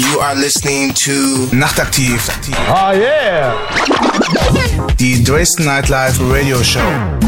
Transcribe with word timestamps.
You 0.00 0.18
are 0.20 0.34
listening 0.34 0.94
to 1.04 1.46
Nachtaktiv. 1.52 2.24
Oh 2.72 2.92
yeah! 2.92 3.52
Die 4.96 5.22
Dresden 5.22 5.66
Nightlife 5.66 6.18
Radio 6.32 6.62
Show. 6.62 6.80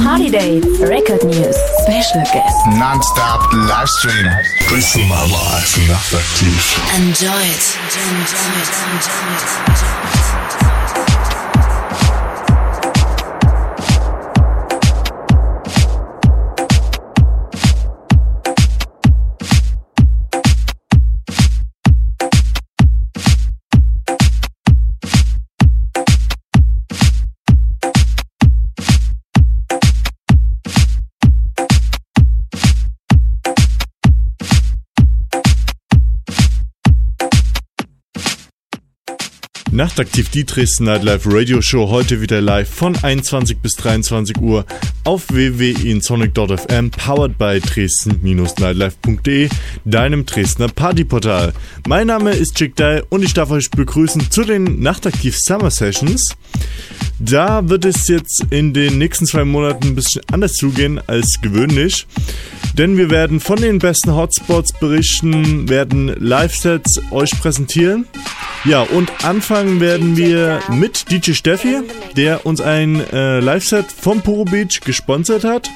Party 0.02 0.30
Dates, 0.30 0.80
Record 0.80 1.22
News, 1.22 1.54
Special 1.82 2.24
Guests. 2.32 2.66
Non-stop 2.78 3.52
Livestream. 3.68 4.24
Dresden 4.68 5.06
Nightlife 5.06 5.76
Nachtaktiv. 5.86 6.56
Enjoy 6.96 7.28
it. 7.28 7.76
Enjoy 7.92 8.56
it. 8.56 8.72
Enjoy 8.88 9.98
it. 9.98 10.01
Nachtaktiv 39.72 40.28
die 40.28 40.44
Dresden 40.44 40.84
Nightlife 40.84 41.26
Radio 41.32 41.62
Show 41.62 41.88
heute 41.88 42.20
wieder 42.20 42.42
live 42.42 42.68
von 42.68 42.94
21 42.94 43.56
bis 43.56 43.72
23 43.76 44.36
Uhr 44.36 44.66
auf 45.04 45.30
www.insonic.fm 45.30 46.90
powered 46.90 47.38
by 47.38 47.58
dresden-nightlife.de, 47.58 49.48
deinem 49.86 50.26
Dresdner 50.26 50.68
Partyportal. 50.68 51.54
Mein 51.88 52.08
Name 52.08 52.32
ist 52.32 52.54
Chick 52.56 52.76
Dye 52.76 53.02
und 53.08 53.24
ich 53.24 53.32
darf 53.32 53.50
euch 53.50 53.70
begrüßen 53.70 54.30
zu 54.30 54.44
den 54.44 54.80
Nachtaktiv 54.80 55.38
Summer 55.38 55.70
Sessions. 55.70 56.36
Da 57.18 57.66
wird 57.66 57.86
es 57.86 58.08
jetzt 58.08 58.44
in 58.50 58.74
den 58.74 58.98
nächsten 58.98 59.24
zwei 59.24 59.46
Monaten 59.46 59.88
ein 59.88 59.94
bisschen 59.94 60.20
anders 60.30 60.52
zugehen 60.52 61.00
als 61.06 61.38
gewöhnlich. 61.40 62.06
Denn 62.76 62.98
wir 62.98 63.10
werden 63.10 63.40
von 63.40 63.60
den 63.60 63.78
besten 63.78 64.14
Hotspots 64.14 64.72
berichten, 64.78 65.68
werden 65.68 66.08
Live-Sets 66.18 67.00
euch 67.10 67.30
präsentieren. 67.40 68.06
Ja, 68.64 68.82
und 68.82 69.24
anfangen 69.62 69.80
werden 69.80 70.16
wir 70.16 70.60
mit 70.70 71.12
DJ 71.12 71.34
Steffi, 71.34 71.82
der 72.16 72.44
uns 72.44 72.60
ein 72.60 73.00
äh, 73.12 73.38
Live-Set 73.38 73.86
vom 73.92 74.20
Puro 74.20 74.44
Beach 74.44 74.80
gesponsert 74.84 75.44
hat. 75.44 75.70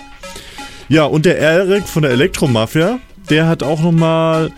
Ja, 0.88 1.04
und 1.04 1.24
der 1.24 1.38
Erik 1.38 1.86
von 1.86 2.02
der 2.02 2.10
Elektromafia, 2.10 2.98
der 3.30 3.46
hat 3.46 3.62
auch 3.62 3.80
nochmal 3.80 4.50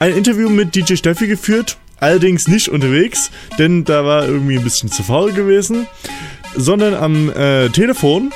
ein 0.00 0.16
Interview 0.16 0.48
mit 0.48 0.74
DJ 0.74 0.96
Steffi 0.96 1.28
geführt. 1.28 1.76
Allerdings 1.98 2.48
nicht 2.48 2.70
unterwegs, 2.70 3.30
denn 3.56 3.84
da 3.84 4.04
war 4.04 4.26
irgendwie 4.26 4.58
ein 4.58 4.64
bisschen 4.64 4.90
zu 4.90 5.04
faul 5.04 5.32
gewesen, 5.32 5.86
sondern 6.56 6.94
am 6.94 7.30
äh, 7.30 7.68
Telefon. 7.68 8.32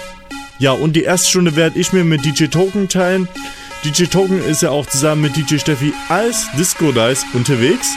Ja, 0.61 0.71
und 0.71 0.95
die 0.95 1.03
erste 1.03 1.29
Stunde 1.29 1.57
werde 1.57 1.77
ich 1.77 1.93
mir 1.93 2.05
mit 2.05 2.25
DJ 2.25 2.45
Token 2.45 2.89
teilen. 2.89 3.27
DJ 3.85 4.05
Token 4.05 4.45
ist 4.45 4.63
ja 4.63 4.71
auch 4.71 4.87
zusammen 4.87 5.23
mit 5.23 5.37
DJ 5.37 5.59
Steffi 5.59 5.93
als 6.09 6.47
Disco 6.57 6.93
Dice 6.93 7.25
unterwegs 7.35 7.97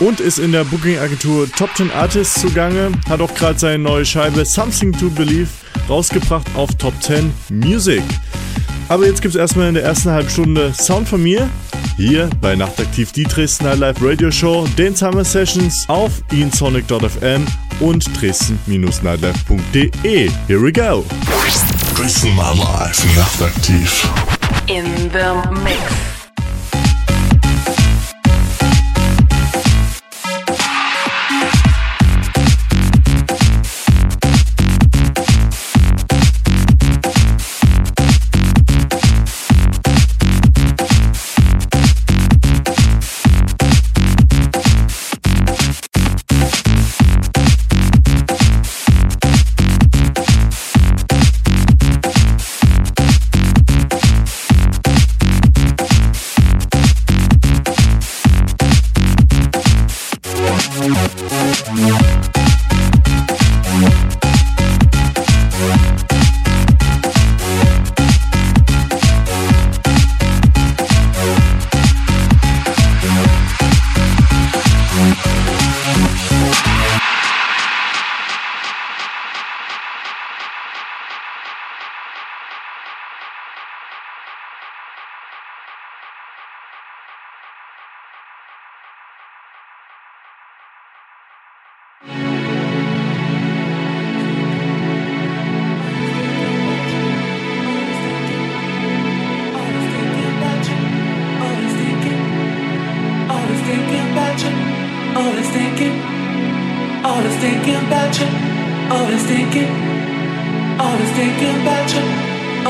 und 0.00 0.20
ist 0.20 0.38
in 0.38 0.52
der 0.52 0.64
Booking-Agentur 0.64 1.50
Top 1.50 1.70
10 1.76 1.90
Artists 1.92 2.40
zugange. 2.40 2.92
Hat 3.08 3.20
auch 3.20 3.34
gerade 3.34 3.58
seine 3.58 3.82
neue 3.82 4.04
Scheibe 4.04 4.44
Something 4.44 4.92
to 4.92 5.08
Believe 5.10 5.48
rausgebracht 5.88 6.46
auf 6.54 6.74
Top 6.74 6.94
10 7.02 7.32
Music. 7.50 8.02
Aber 8.88 9.06
jetzt 9.06 9.20
gibt 9.20 9.34
es 9.34 9.40
erstmal 9.40 9.68
in 9.68 9.74
der 9.74 9.82
ersten 9.84 10.10
halben 10.10 10.30
Stunde 10.30 10.72
Sound 10.74 11.08
von 11.08 11.22
mir. 11.22 11.48
Hier 11.96 12.28
bei 12.40 12.54
Nachtaktiv 12.54 13.10
die 13.12 13.24
Dresden 13.24 13.66
Live 13.78 13.96
Radio 14.00 14.30
Show, 14.30 14.66
den 14.76 14.94
Summer 14.94 15.24
Sessions 15.24 15.84
auf 15.88 16.22
insonic.fm 16.30 17.44
und 17.80 18.04
dresden-nightlife.de. 18.20 20.30
Here 20.46 20.62
we 20.62 20.72
go! 20.72 21.04
Dresden 21.96 22.36
Nightlife 22.36 23.04
Nachtaktiv. 23.16 24.08
In 24.68 24.84
the 25.10 25.32
mix. 25.62 26.25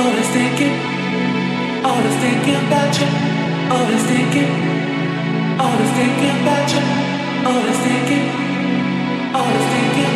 Always 0.06 0.28
thinking, 0.28 0.74
always 1.84 2.16
thinking 2.22 2.54
about 2.68 2.94
you. 3.00 3.08
Always 3.74 4.04
thinking, 4.06 4.50
always 5.58 5.90
thinking 5.98 6.42
about 6.42 6.70
you. 6.74 6.82
Always 7.50 7.78
thinking, 7.86 9.34
always 9.34 9.66
thinking. 9.74 10.15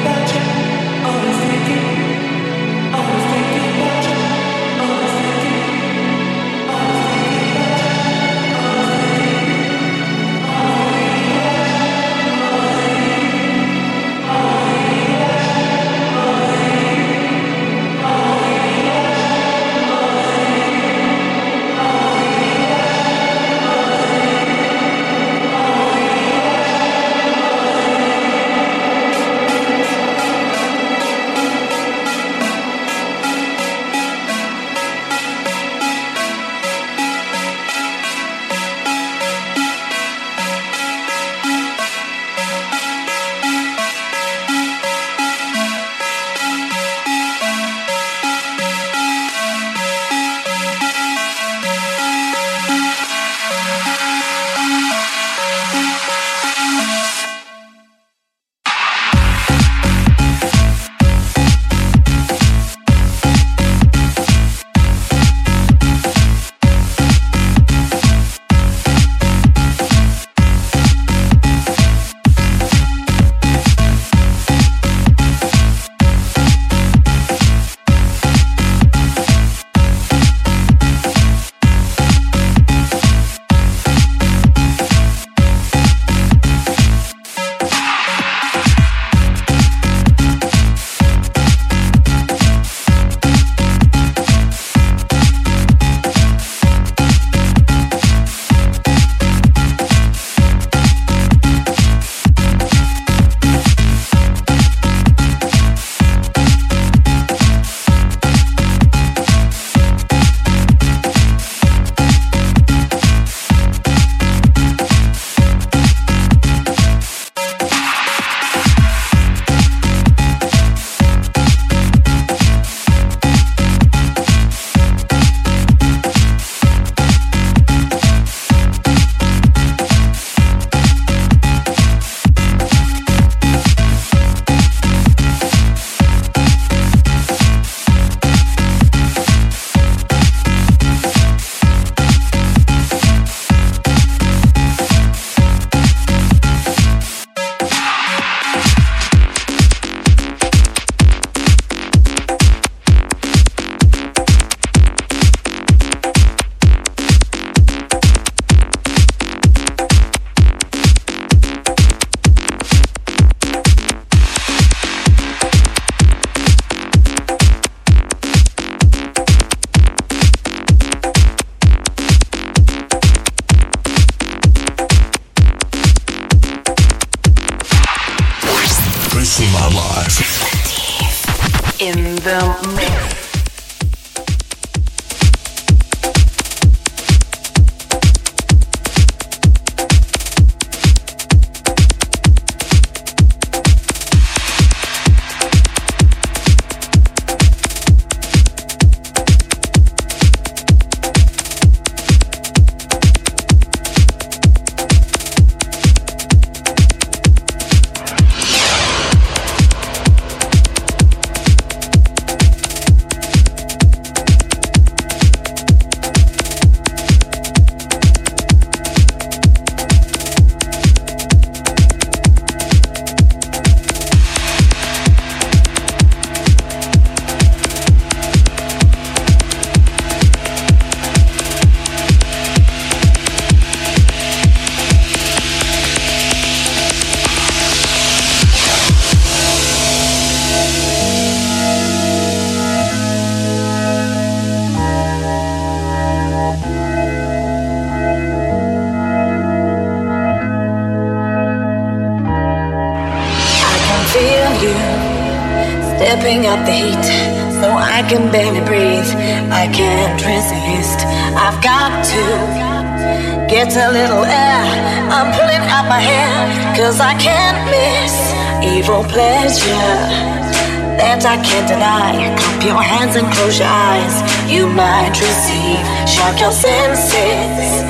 That 271.01 271.25
I 271.25 271.37
can't 271.43 271.67
deny. 271.67 272.13
Cup 272.39 272.63
your 272.63 272.83
hands 272.83 273.17
and 273.17 273.27
close 273.33 273.59
your 273.59 273.69
eyes. 273.69 274.15
You 274.47 274.69
might 274.69 275.17
receive, 275.17 275.81
shock 276.07 276.39
your 276.39 276.53
senses. 276.53 277.83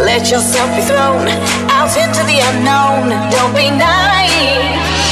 Let 0.00 0.28
yourself 0.30 0.68
be 0.76 0.82
thrown 0.82 1.28
out 1.70 1.92
into 1.96 2.22
the 2.24 2.38
unknown. 2.50 3.12
Don't 3.30 3.54
be 3.54 3.70
naive. 3.70 5.05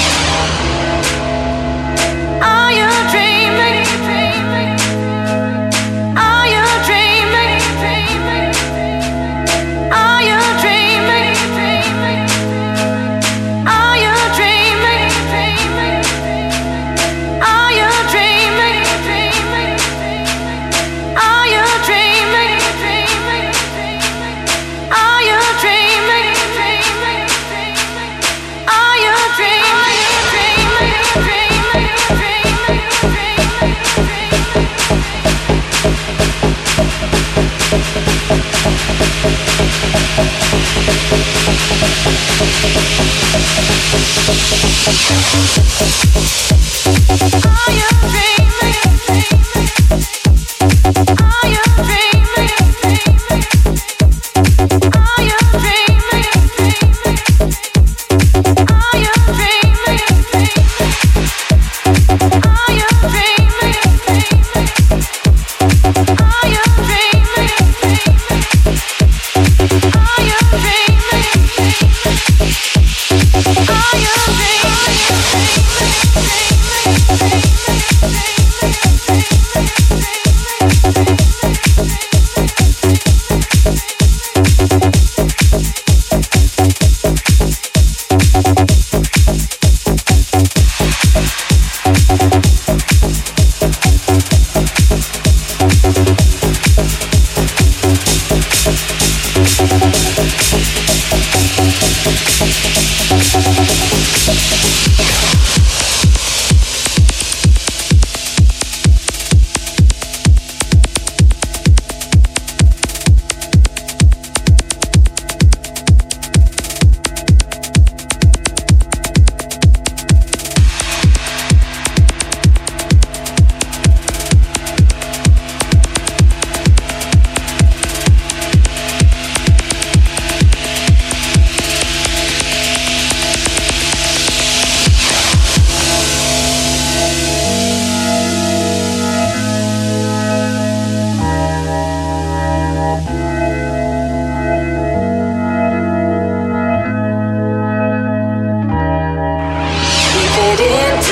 Are 47.47 47.73
your 47.73 47.89
dreams. 48.11 48.44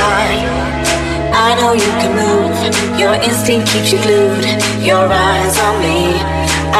Time. 0.02 0.42
I 1.32 1.50
know 1.58 1.72
you 1.72 1.92
can 2.00 2.12
move. 2.22 2.54
Your 2.98 3.14
instinct 3.28 3.70
keeps 3.70 3.90
you 3.92 4.00
glued. 4.04 4.44
Your 4.82 5.04
eyes 5.06 5.56
on 5.66 5.74
me. 5.86 6.00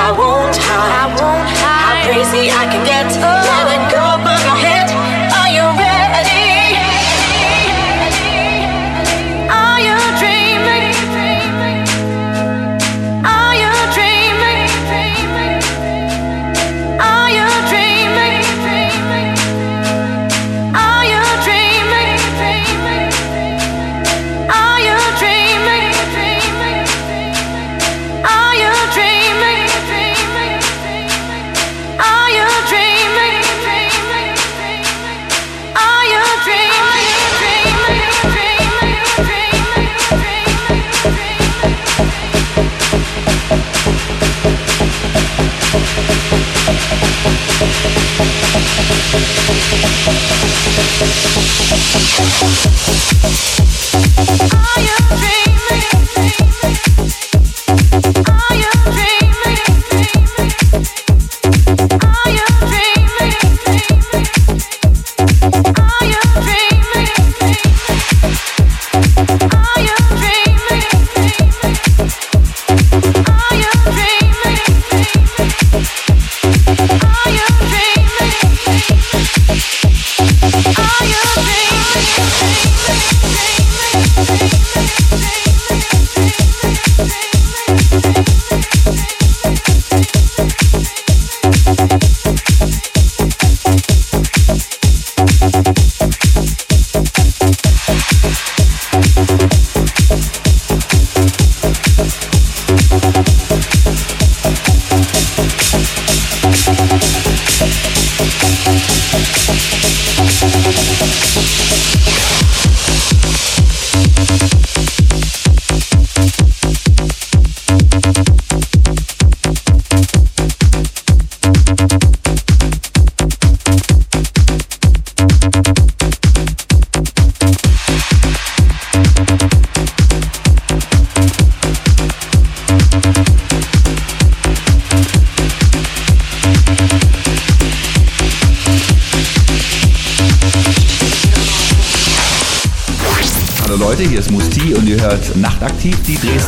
I 0.06 0.08
won't 0.20 0.56
hide. 0.68 0.92
I 1.02 1.06
won't 1.20 1.48
hide. 1.60 1.82
How 1.82 1.94
crazy 2.06 2.44
I 2.50 2.64
can 2.72 2.82
get. 2.92 3.08
Let 3.48 3.66
it 3.76 3.84
go 3.96 4.12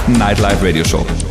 Nightlife 0.06 0.62
Radio 0.62 0.84
Show. 0.84 1.23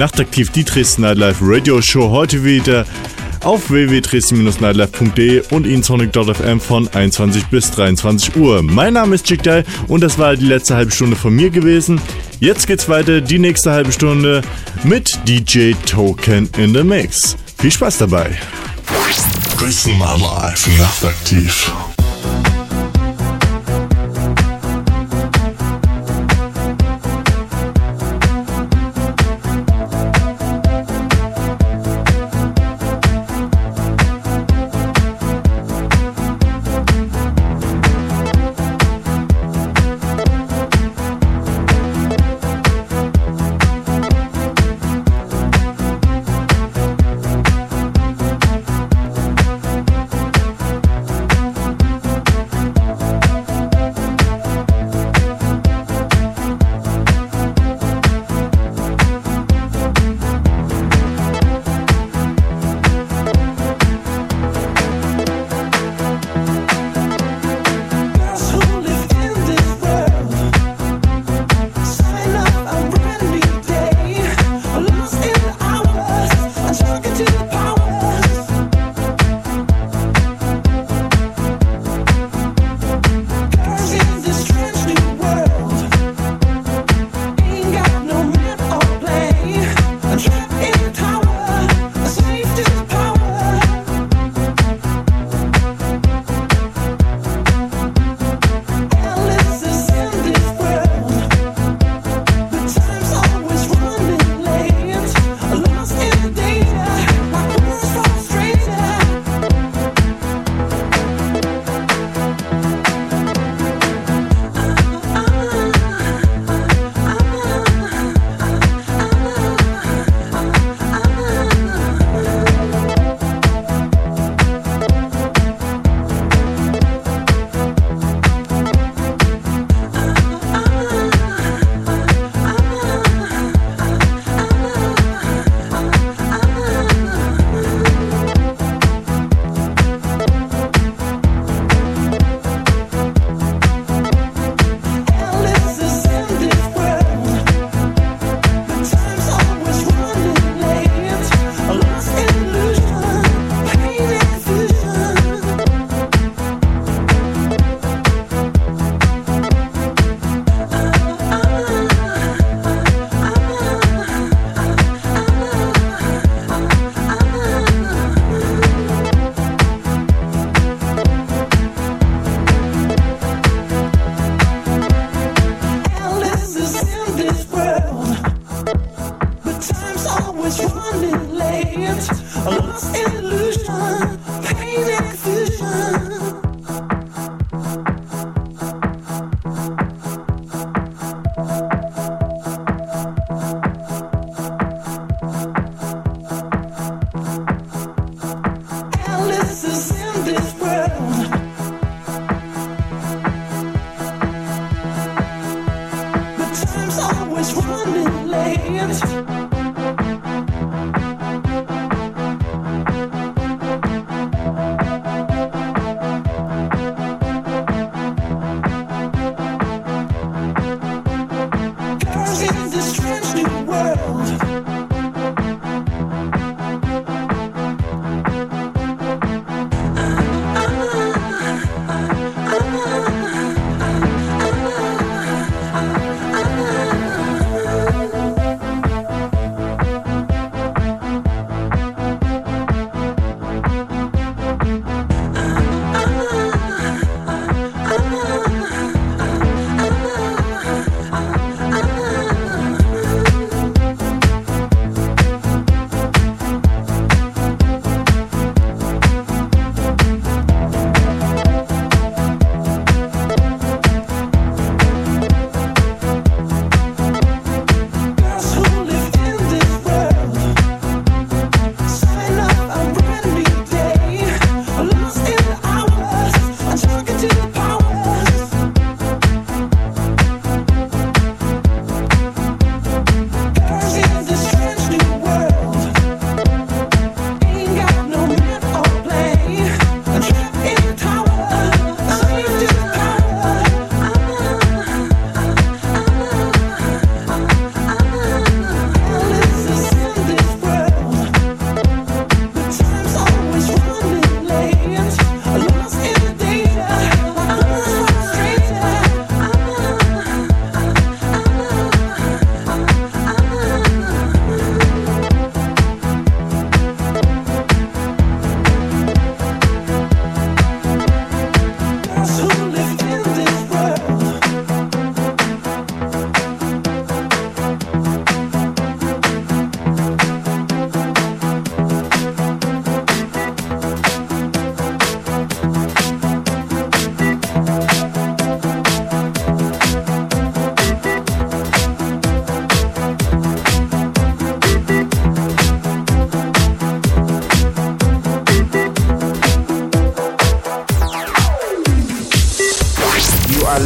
Nachtaktiv 0.00 0.48
die 0.48 0.64
Dresden 0.64 1.02
Nightlife 1.02 1.40
Radio 1.42 1.82
Show 1.82 2.08
heute 2.08 2.42
wieder 2.42 2.86
auf 3.44 3.68
www.dresden-nightlife.de 3.68 5.42
und 5.50 5.66
in 5.66 5.82
sonic.fm 5.82 6.58
von 6.58 6.88
21 6.88 7.44
bis 7.48 7.70
23 7.72 8.34
Uhr. 8.36 8.62
Mein 8.62 8.94
Name 8.94 9.14
ist 9.14 9.26
Chick 9.26 9.42
Dye 9.42 9.62
und 9.88 10.02
das 10.02 10.16
war 10.18 10.36
die 10.36 10.46
letzte 10.46 10.74
halbe 10.74 10.90
Stunde 10.90 11.16
von 11.16 11.36
mir 11.36 11.50
gewesen. 11.50 12.00
Jetzt 12.38 12.66
geht's 12.66 12.88
weiter, 12.88 13.20
die 13.20 13.38
nächste 13.38 13.72
halbe 13.72 13.92
Stunde 13.92 14.40
mit 14.84 15.18
DJ 15.28 15.72
Token 15.84 16.48
in 16.56 16.72
the 16.72 16.82
Mix. 16.82 17.36
Viel 17.58 17.70
Spaß 17.70 17.98
dabei. 17.98 18.38
Dresden 19.58 19.98
Nightlife 19.98 20.70
Nachtaktiv. 20.78 21.70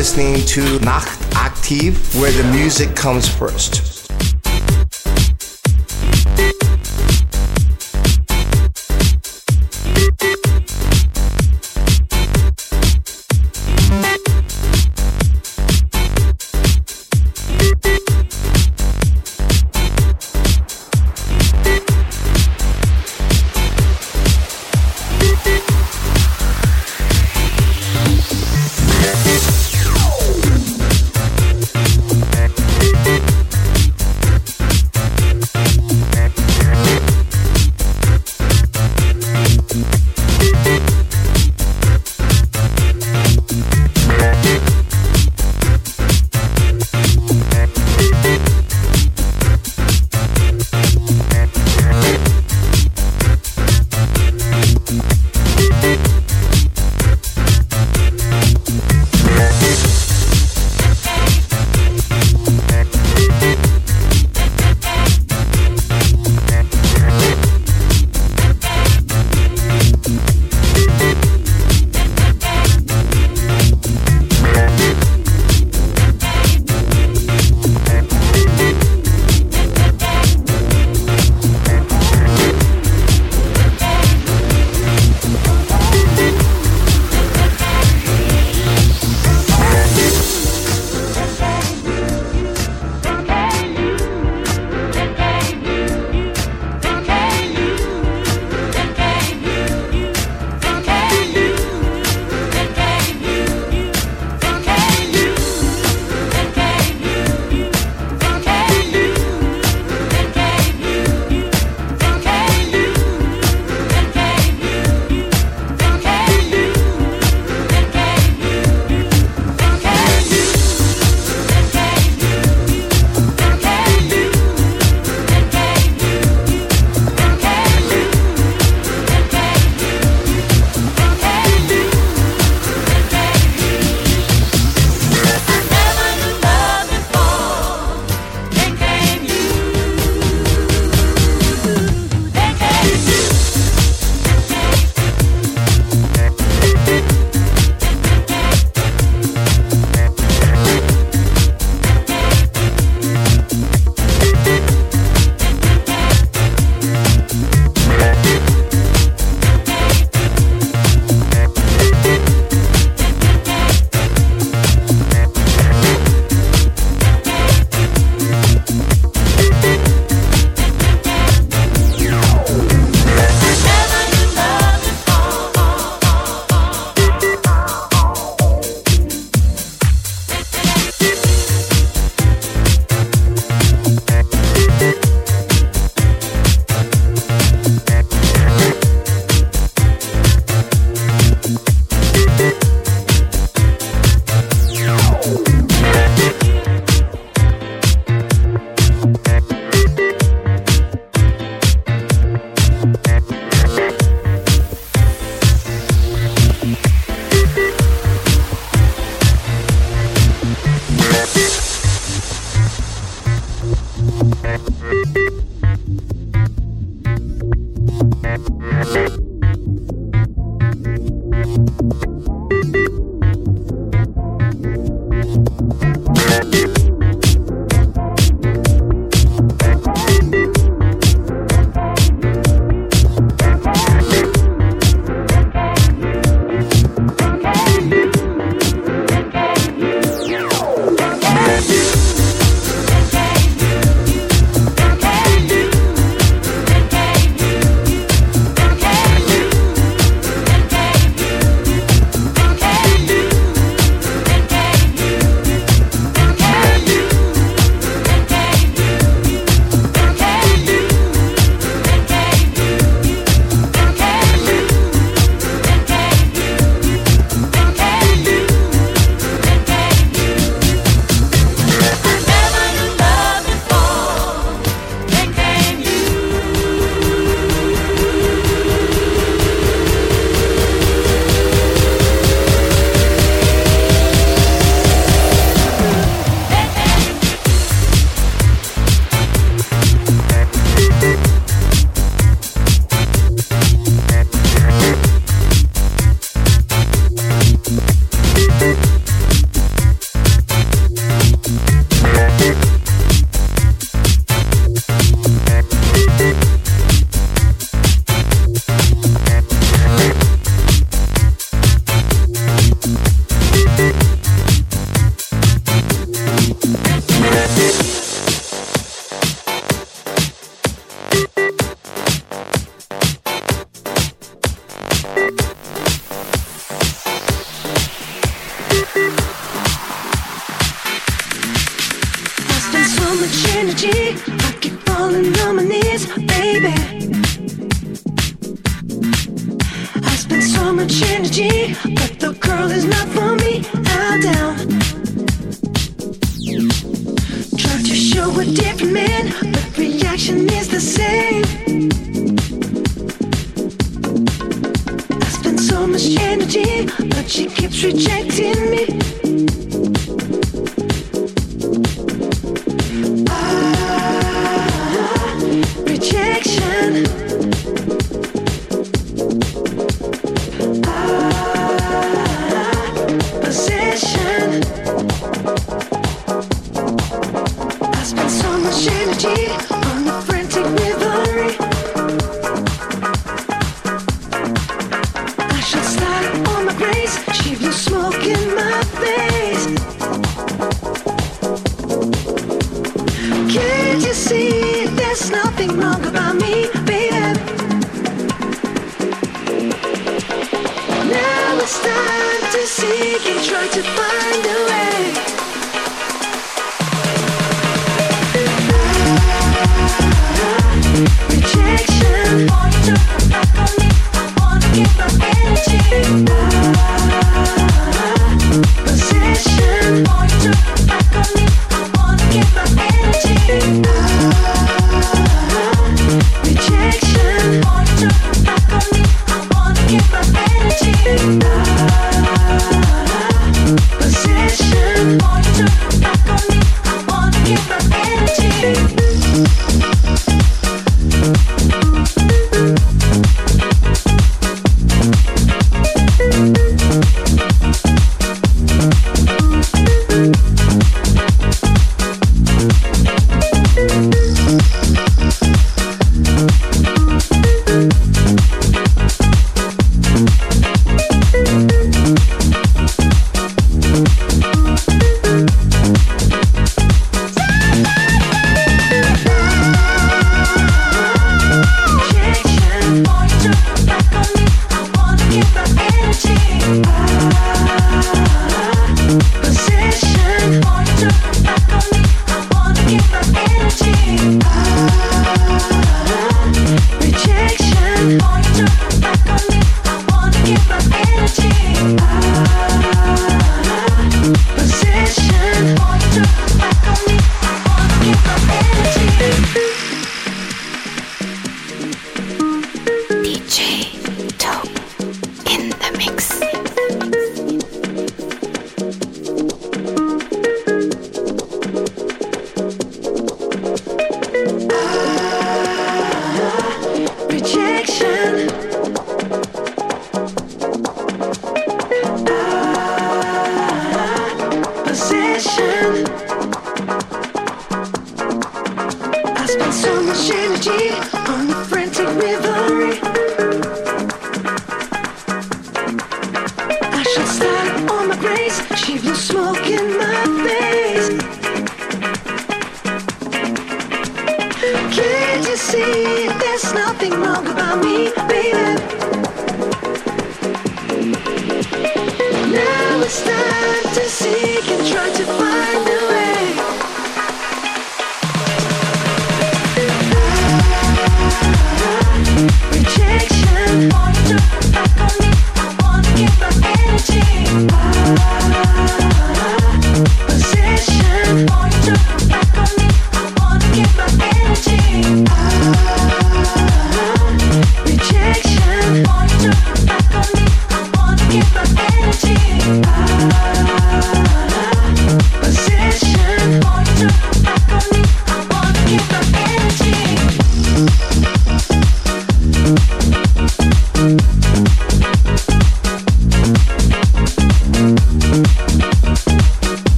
Listening 0.00 0.42
to 0.46 0.62
Nacht 0.78 1.20
Aktiv, 1.32 1.92
where 2.18 2.32
the 2.32 2.44
music 2.52 2.96
comes 2.96 3.28
first. 3.28 3.89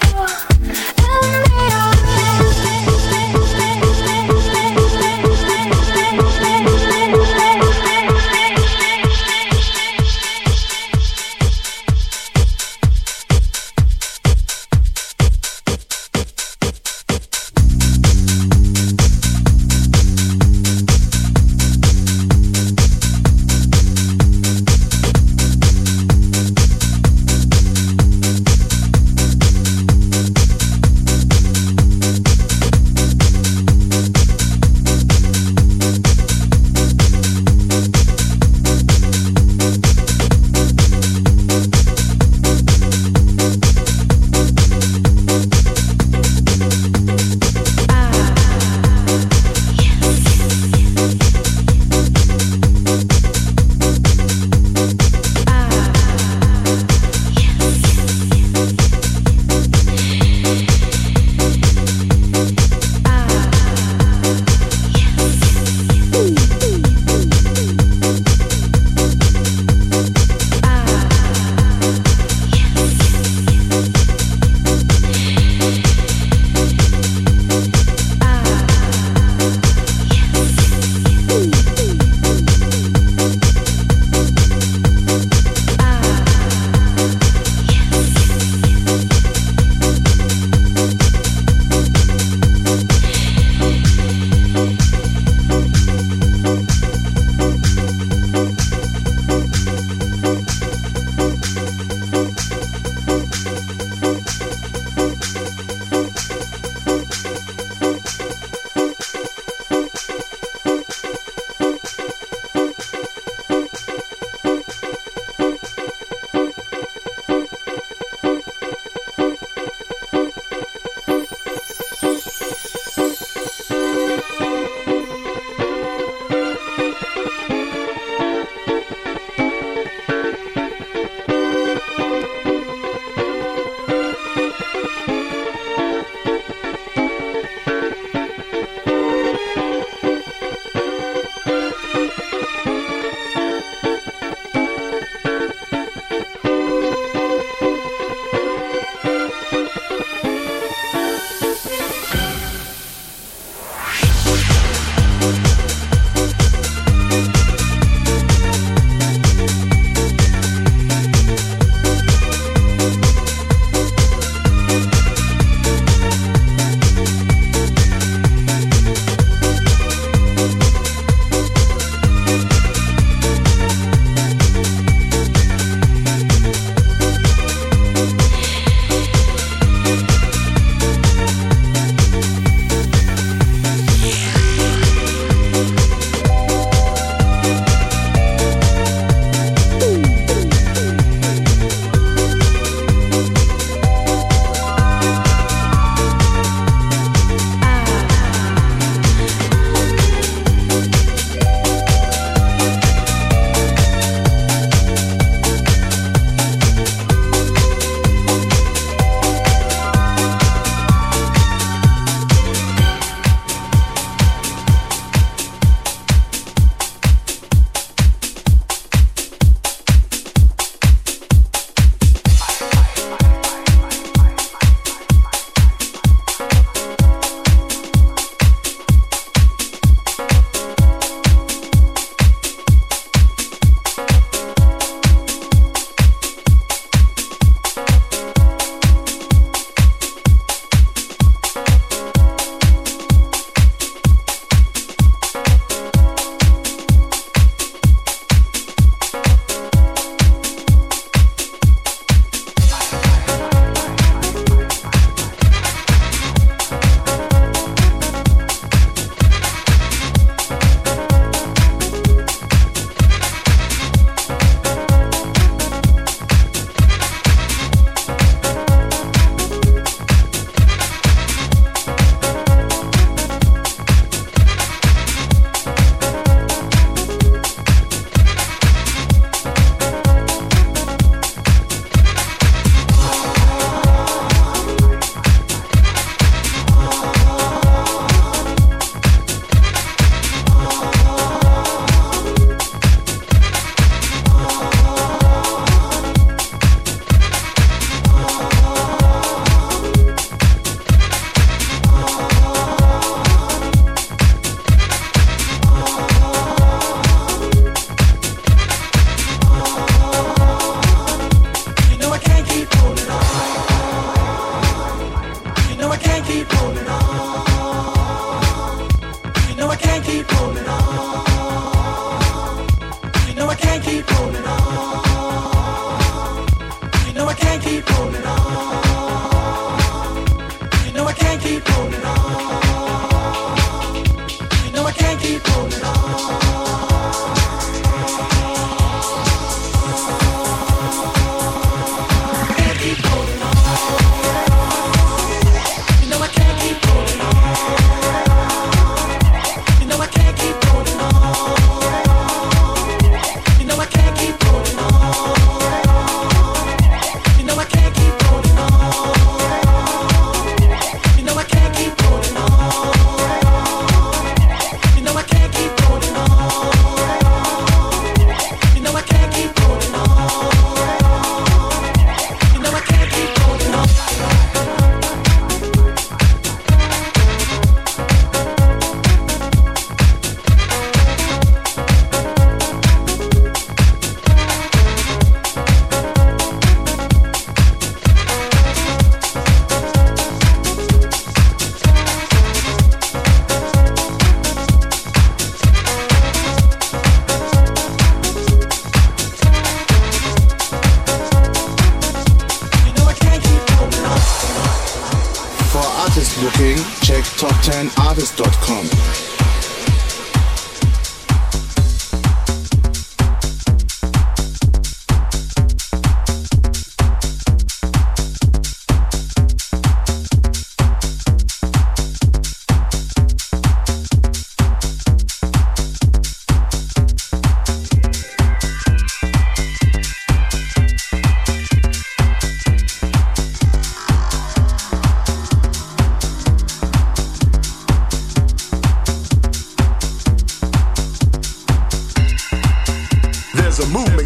Nicht. 0.00 0.51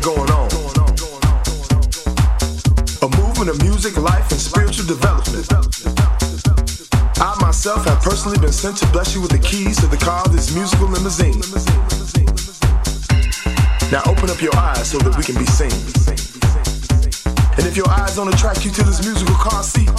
Going 0.03 0.31
on. 0.31 0.49
A 3.03 3.09
movement 3.17 3.51
of 3.51 3.61
music, 3.63 3.97
life, 3.97 4.31
and 4.31 4.41
spiritual 4.41 4.87
development. 4.87 5.47
I 7.19 7.37
myself 7.41 7.85
have 7.87 8.01
personally 8.03 8.39
been 8.39 8.53
sent 8.53 8.77
to 8.79 8.87
bless 8.89 9.15
you 9.15 9.21
with 9.21 9.33
the 9.33 9.39
keys 9.39 9.77
to 9.81 9.87
the 9.87 9.97
car 9.97 10.23
of 10.25 10.33
this 10.33 10.55
musical 10.55 10.87
limousine. 10.87 11.41
Now 13.91 14.03
open 14.07 14.31
up 14.31 14.41
your 14.41 14.55
eyes 14.57 14.91
so 14.91 14.99
that 14.99 15.17
we 15.17 15.25
can 15.25 15.35
be 15.35 15.47
seen. 15.47 15.75
And 17.57 17.67
if 17.67 17.77
your 17.77 17.89
eyes 17.89 18.17
don't 18.17 18.33
attract 18.33 18.65
you 18.65 18.71
to 18.73 18.83
this 18.85 19.05
musical 19.05 19.35
car 19.35 19.63
seat, 19.63 19.91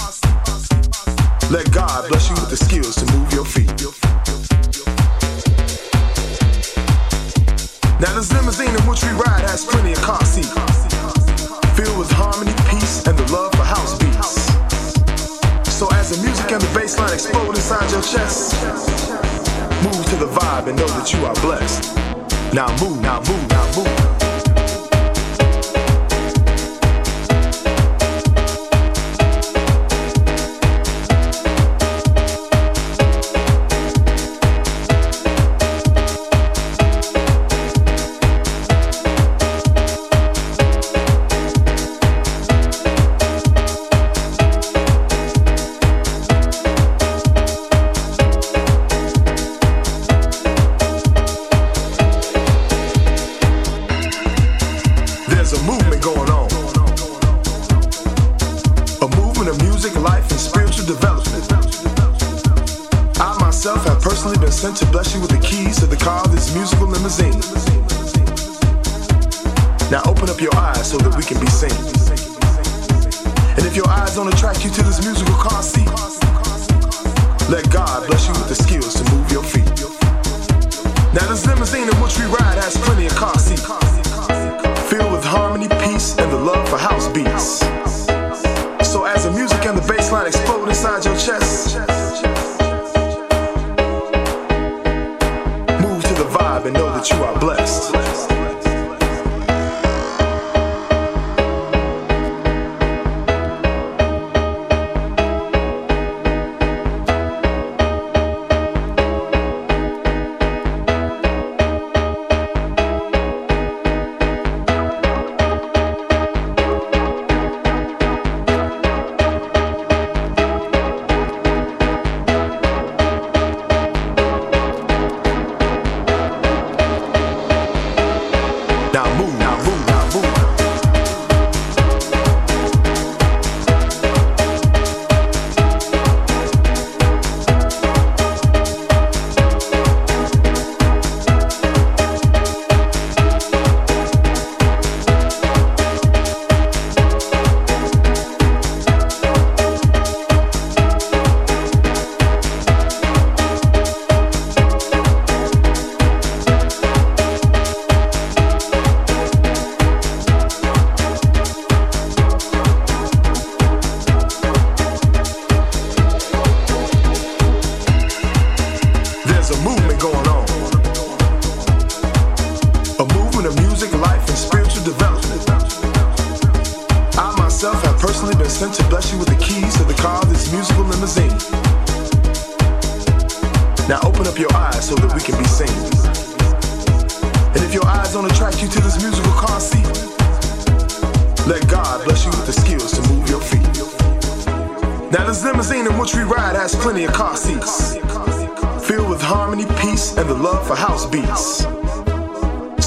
let 1.52 1.70
God 1.72 2.08
bless 2.08 2.30
you 2.30 2.36
with 2.36 2.50
the 2.50 2.58
skills 2.58 2.96
to 2.96 3.06
move 3.14 3.34
your 3.34 3.46
feet. 3.46 4.07
Now 8.00 8.14
this 8.14 8.32
limousine 8.32 8.70
in 8.70 8.82
which 8.88 9.04
we 9.04 9.10
ride 9.10 9.42
has 9.50 9.66
plenty 9.66 9.94
of 9.94 10.02
car 10.02 10.24
seats, 10.24 10.54
filled 11.76 11.98
with 11.98 12.12
harmony, 12.12 12.54
peace, 12.70 13.08
and 13.08 13.18
the 13.18 13.34
love 13.34 13.52
for 13.54 13.64
house 13.64 13.98
beats. 13.98 14.46
So 15.74 15.88
as 15.94 16.16
the 16.16 16.22
music 16.24 16.52
and 16.52 16.62
the 16.62 16.80
bass 16.80 17.00
line 17.00 17.14
explode 17.14 17.56
inside 17.56 17.90
your 17.90 18.04
chest, 18.04 18.54
move 19.84 20.06
to 20.06 20.16
the 20.16 20.28
vibe 20.28 20.68
and 20.68 20.78
know 20.78 20.88
that 20.88 21.12
you 21.12 21.26
are 21.26 21.34
blessed. 21.42 21.96
Now 22.54 22.70
move, 22.78 23.02
now 23.02 23.20
move, 23.22 23.50
now 23.50 23.66
move. 23.76 24.17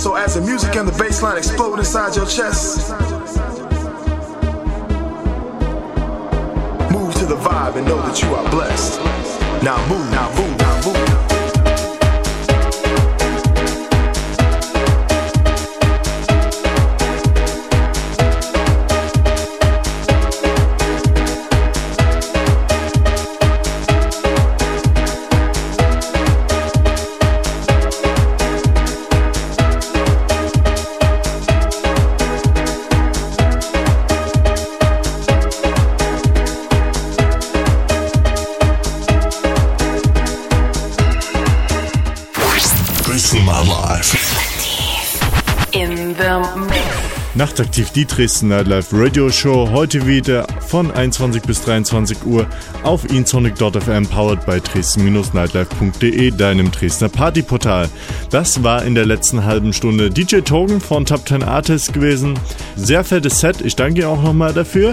So 0.00 0.14
as 0.14 0.34
the 0.34 0.40
music 0.40 0.76
and 0.76 0.88
the 0.88 0.98
bass 0.98 1.22
line 1.22 1.36
explode 1.36 1.78
inside 1.78 2.16
your 2.16 2.24
chest, 2.24 2.90
move 6.90 7.14
to 7.16 7.26
the 7.26 7.36
vibe 7.36 7.76
and 7.76 7.86
know 7.86 7.98
that 7.98 8.22
you 8.22 8.34
are 8.34 8.50
blessed. 8.50 8.98
Now 9.62 9.76
move, 9.88 10.10
now 10.10 10.34
move, 10.34 10.56
now 10.56 10.86
move. 10.86 11.29
Nachtaktiv 47.40 47.88
die 47.92 48.04
Dresden 48.04 48.48
Nightlife 48.48 48.88
Radio 48.92 49.30
Show 49.30 49.70
heute 49.72 50.06
wieder 50.06 50.46
von 50.60 50.90
21 50.90 51.40
bis 51.40 51.62
23 51.62 52.26
Uhr 52.26 52.46
auf 52.82 53.10
insonic.fm 53.10 54.04
powered 54.04 54.44
by 54.44 54.60
dresden-nightlife.de, 54.60 56.32
deinem 56.32 56.70
Dresdner 56.70 57.08
Partyportal. 57.08 57.88
Das 58.28 58.62
war 58.62 58.84
in 58.84 58.94
der 58.94 59.06
letzten 59.06 59.42
halben 59.42 59.72
Stunde 59.72 60.10
DJ 60.10 60.40
Togen 60.40 60.82
von 60.82 61.06
Top 61.06 61.26
10 61.26 61.42
Artists 61.42 61.90
gewesen. 61.90 62.38
Sehr 62.76 63.04
fettes 63.04 63.40
Set, 63.40 63.62
ich 63.62 63.74
danke 63.74 64.06
auch 64.06 64.22
nochmal 64.22 64.52
dafür. 64.52 64.92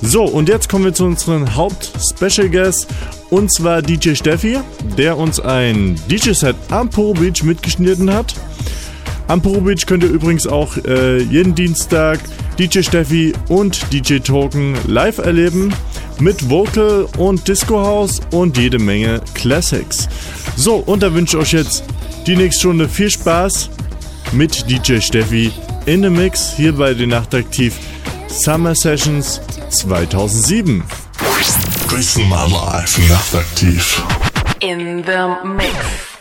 So, 0.00 0.24
und 0.24 0.48
jetzt 0.48 0.70
kommen 0.70 0.86
wir 0.86 0.94
zu 0.94 1.04
unserem 1.04 1.56
Haupt-Special 1.56 2.48
Guest 2.48 2.86
und 3.28 3.52
zwar 3.52 3.82
DJ 3.82 4.14
Steffi, 4.14 4.60
der 4.96 5.18
uns 5.18 5.40
ein 5.40 6.00
DJ-Set 6.10 6.56
am 6.70 6.88
Poro 6.88 7.12
Beach 7.12 7.42
mitgeschnitten 7.42 8.10
hat. 8.14 8.34
Am 9.28 9.42
Poro 9.42 9.60
Beach 9.60 9.86
könnt 9.86 10.04
ihr 10.04 10.10
übrigens 10.10 10.46
auch 10.46 10.76
äh, 10.76 11.18
jeden 11.18 11.54
Dienstag 11.54 12.20
DJ 12.58 12.82
Steffi 12.82 13.32
und 13.48 13.92
DJ 13.92 14.18
Token 14.18 14.76
live 14.86 15.18
erleben 15.18 15.74
mit 16.20 16.48
Vocal 16.48 17.06
und 17.18 17.46
Disco 17.48 17.78
House 17.78 18.20
und 18.30 18.56
jede 18.56 18.78
Menge 18.78 19.20
Classics. 19.34 20.08
So, 20.56 20.76
und 20.76 21.02
da 21.02 21.12
wünsche 21.12 21.36
ich 21.36 21.42
euch 21.42 21.52
jetzt 21.52 21.84
die 22.26 22.36
nächste 22.36 22.60
Stunde 22.60 22.88
viel 22.88 23.10
Spaß 23.10 23.70
mit 24.32 24.70
DJ 24.70 25.00
Steffi 25.00 25.52
in 25.86 26.02
the 26.02 26.10
Mix 26.10 26.54
hier 26.56 26.72
bei 26.72 26.94
den 26.94 27.10
Nachtaktiv 27.10 27.74
Summer 28.28 28.74
Sessions 28.74 29.40
2007. 29.70 30.82
Dresden 31.88 32.28
Nightlife. 32.28 33.00
Nachtaktiv. 33.08 34.02
In 34.60 35.04
the 35.04 35.46
mix. 35.46 36.15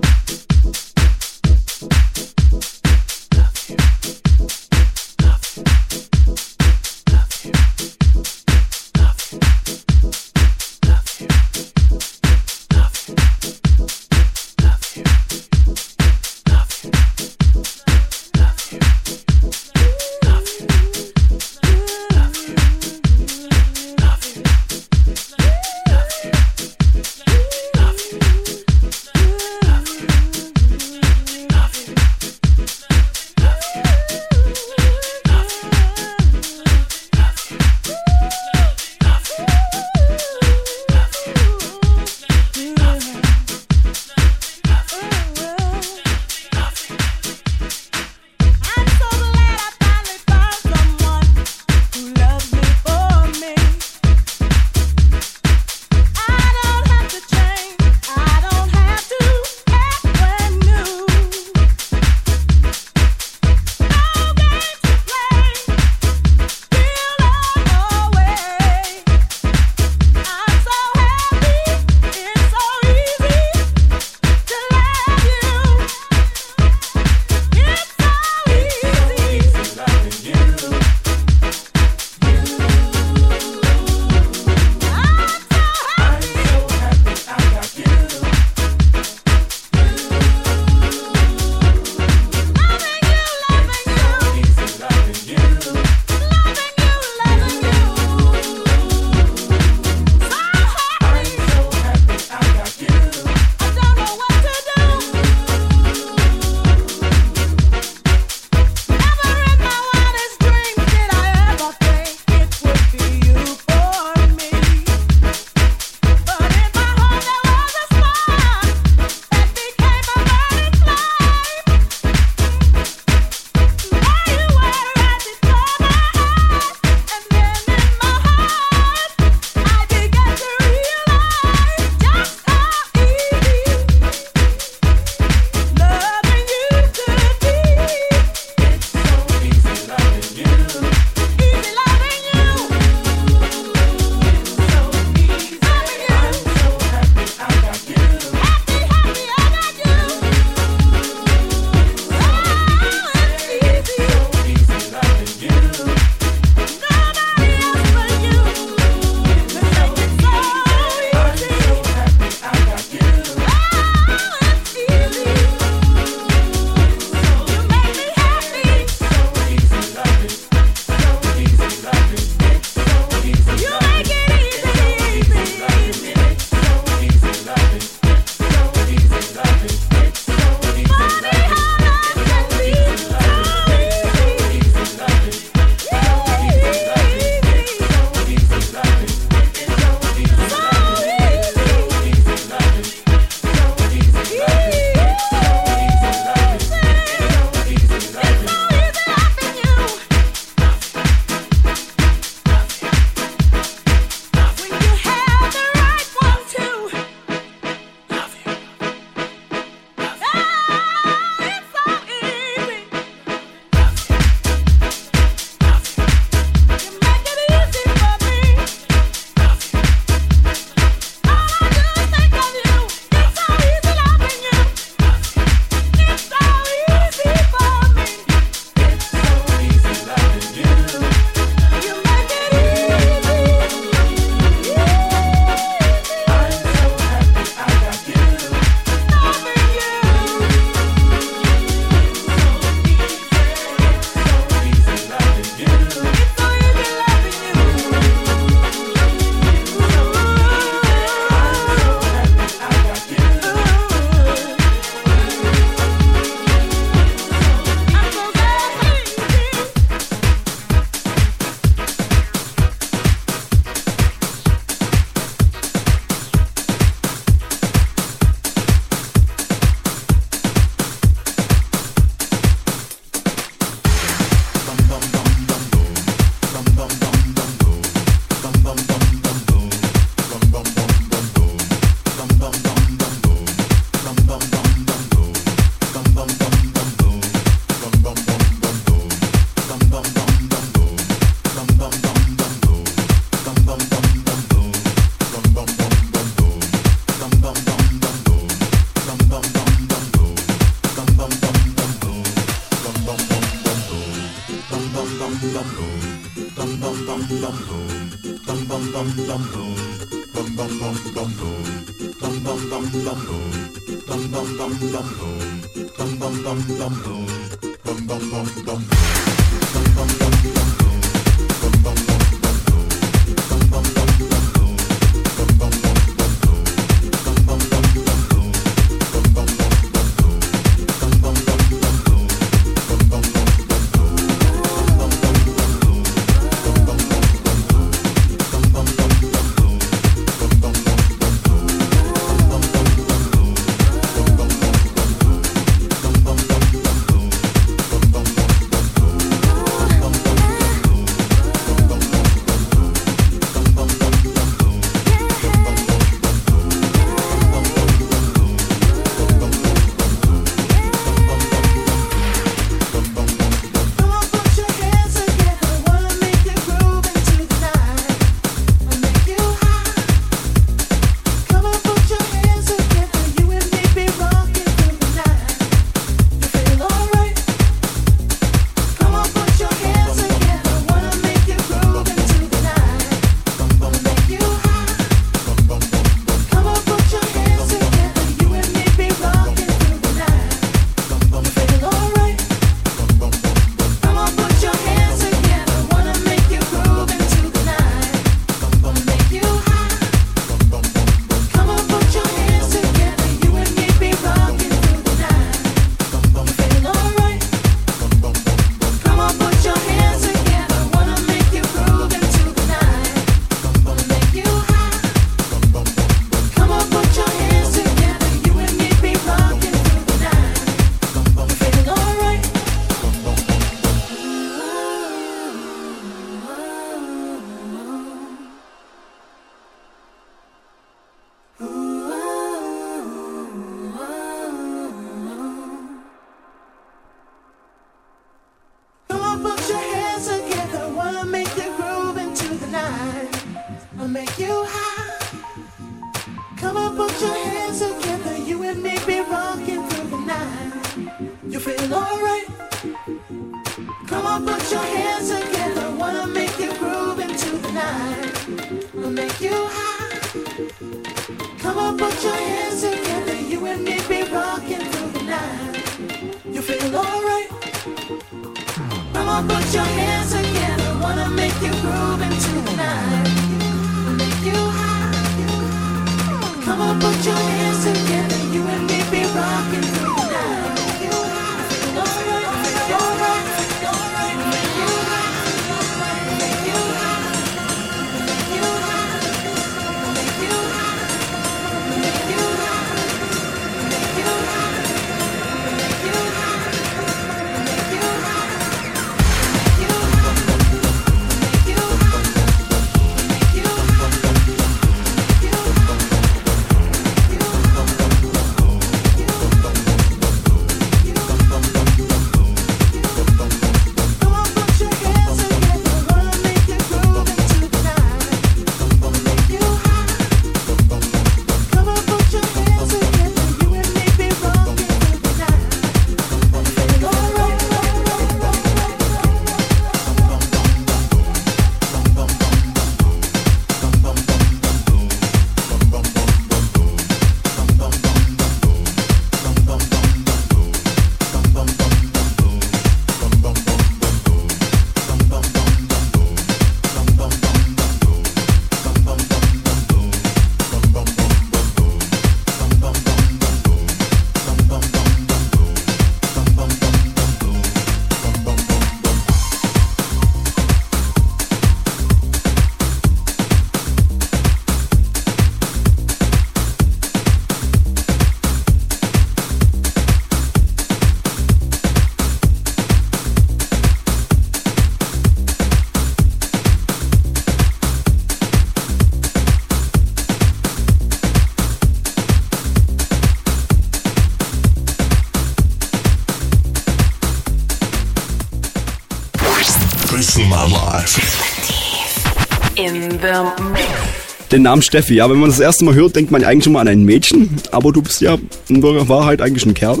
Namen 594.68 594.82
Steffi, 594.82 595.14
ja, 595.14 595.30
wenn 595.30 595.38
man 595.38 595.48
das 595.48 595.60
erste 595.60 595.82
Mal 595.82 595.94
hört, 595.94 596.14
denkt 596.14 596.30
man 596.30 596.44
eigentlich 596.44 596.64
schon 596.64 596.74
mal 596.74 596.80
an 596.80 596.88
ein 596.88 597.02
Mädchen, 597.02 597.56
aber 597.72 597.90
du 597.90 598.02
bist 598.02 598.20
ja 598.20 598.36
in 598.68 598.82
Wahrheit 598.82 599.40
eigentlich 599.40 599.64
ein 599.64 599.72
Kerl. 599.72 600.00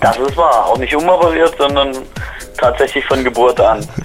Das 0.00 0.18
ist 0.18 0.36
wahr. 0.36 0.66
Auch 0.66 0.76
nicht 0.76 0.92
umoperiert, 0.92 1.54
sondern 1.56 1.96
tatsächlich 2.58 3.04
von 3.06 3.22
Geburt 3.22 3.60
an. 3.60 3.86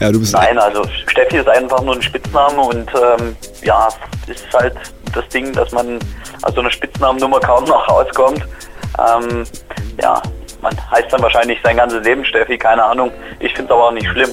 Ja, 0.00 0.10
du 0.10 0.18
bist 0.18 0.32
Nein, 0.32 0.58
also 0.58 0.82
Steffi 1.06 1.36
ist 1.36 1.48
einfach 1.48 1.80
nur 1.84 1.94
ein 1.94 2.02
Spitzname 2.02 2.60
und 2.60 2.90
ähm, 2.96 3.36
ja, 3.62 3.88
es 4.26 4.40
ist 4.40 4.52
halt 4.52 4.74
das 5.14 5.26
Ding, 5.28 5.52
dass 5.52 5.70
man 5.70 6.00
aus 6.42 6.52
so 6.52 6.60
einer 6.60 6.70
Spitznamennummer 6.70 7.38
kaum 7.38 7.62
noch 7.64 7.88
rauskommt. 7.88 8.44
Ähm, 8.98 9.44
ja, 10.02 10.20
man 10.60 10.74
heißt 10.90 11.12
dann 11.12 11.22
wahrscheinlich 11.22 11.60
sein 11.62 11.76
ganzes 11.76 12.04
Leben 12.04 12.24
Steffi, 12.24 12.58
keine 12.58 12.82
Ahnung. 12.82 13.12
Ich 13.38 13.52
finde 13.54 13.66
es 13.66 13.70
aber 13.70 13.86
auch 13.86 13.92
nicht 13.92 14.08
schlimm. 14.08 14.30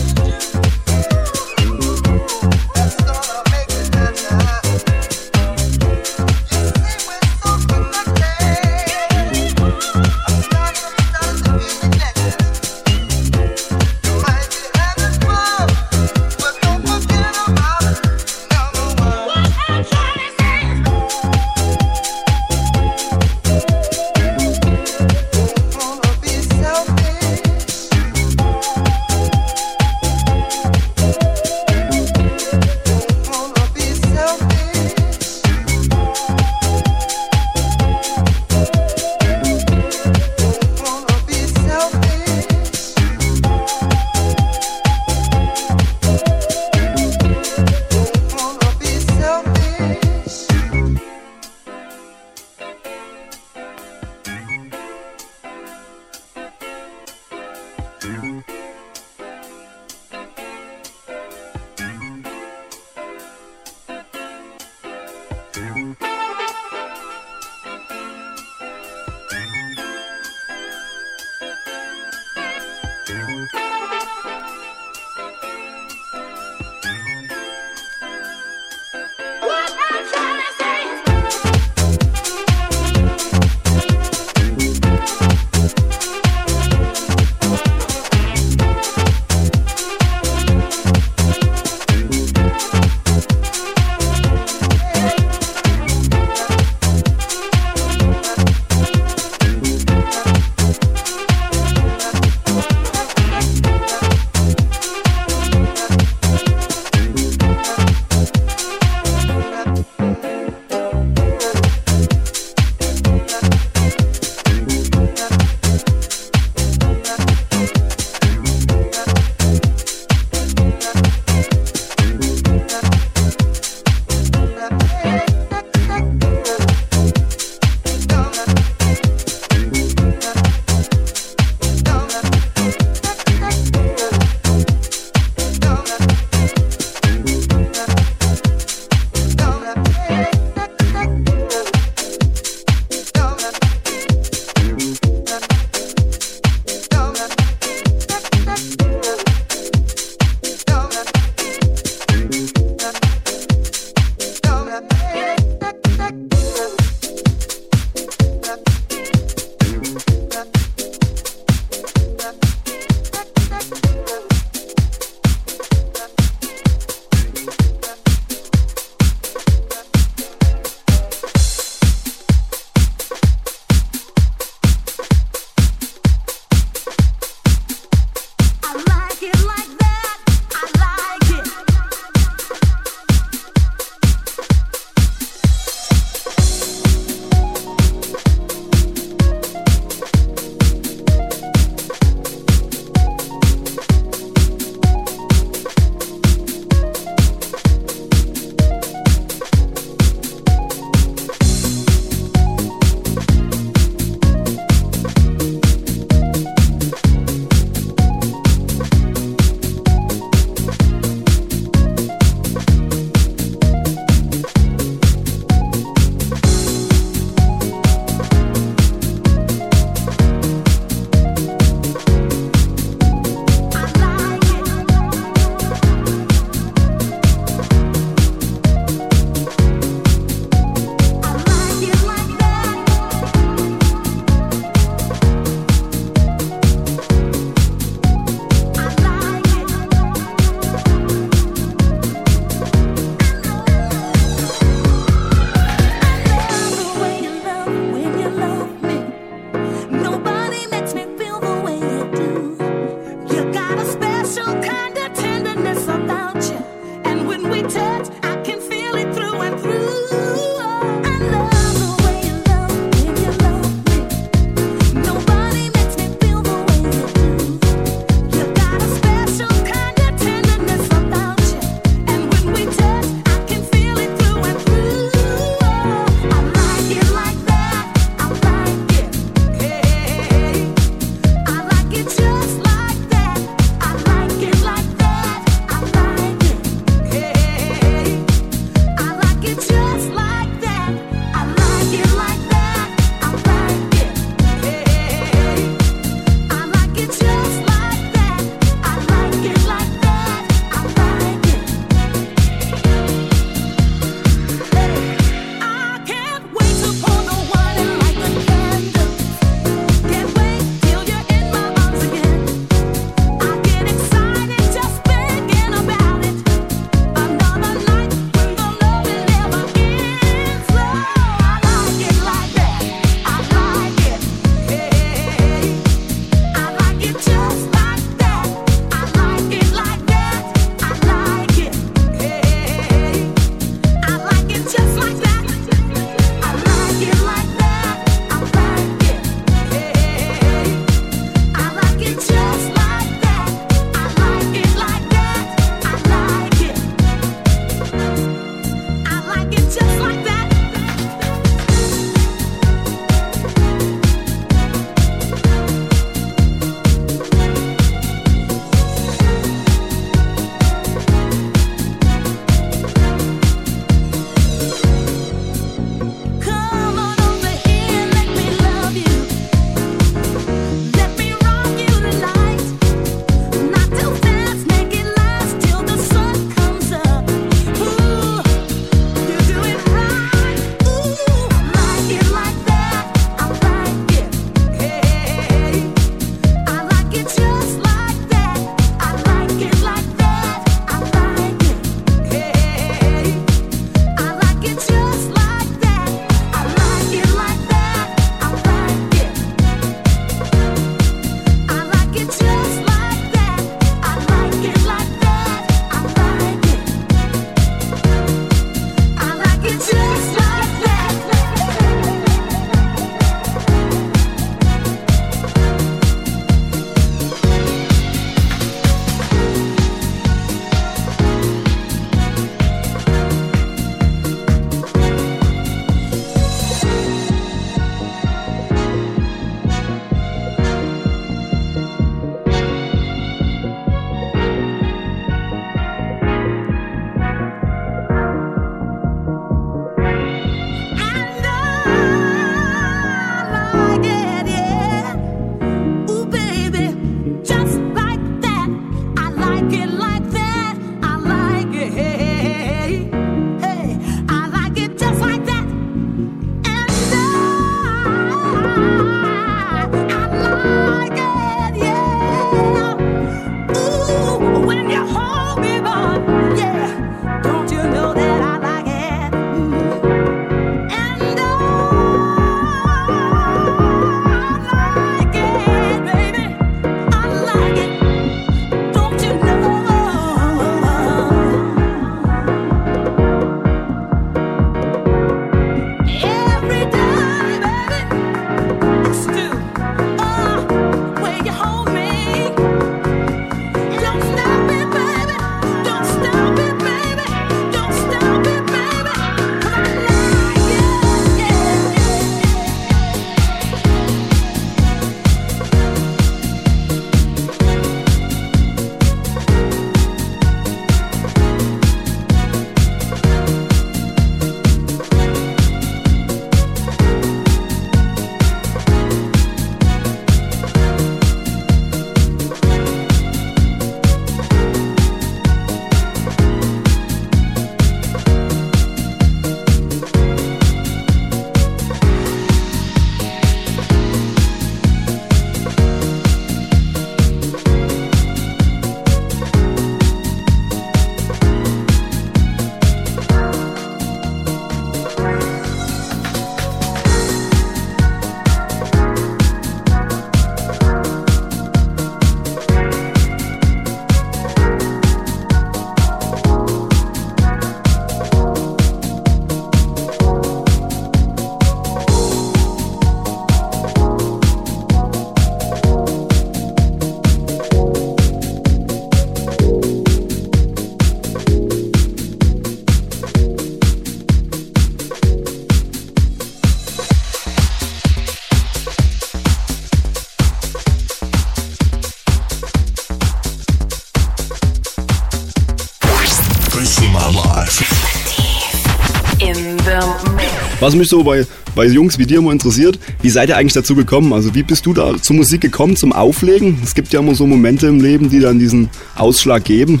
Was 590.80 590.94
mich 590.94 591.08
so 591.08 591.24
bei, 591.24 591.44
bei 591.74 591.86
Jungs 591.86 592.18
wie 592.18 592.26
dir 592.26 592.38
immer 592.38 592.52
interessiert, 592.52 593.00
wie 593.20 593.30
seid 593.30 593.48
ihr 593.48 593.56
eigentlich 593.56 593.72
dazu 593.72 593.96
gekommen? 593.96 594.32
Also 594.32 594.54
wie 594.54 594.62
bist 594.62 594.86
du 594.86 594.94
da 594.94 595.16
zur 595.20 595.34
Musik 595.34 595.60
gekommen, 595.60 595.96
zum 595.96 596.12
Auflegen? 596.12 596.80
Es 596.84 596.94
gibt 596.94 597.12
ja 597.12 597.18
immer 597.18 597.34
so 597.34 597.46
Momente 597.46 597.88
im 597.88 598.00
Leben, 598.00 598.30
die 598.30 598.38
dann 598.38 598.60
diesen 598.60 598.88
Ausschlag 599.16 599.64
geben. 599.64 600.00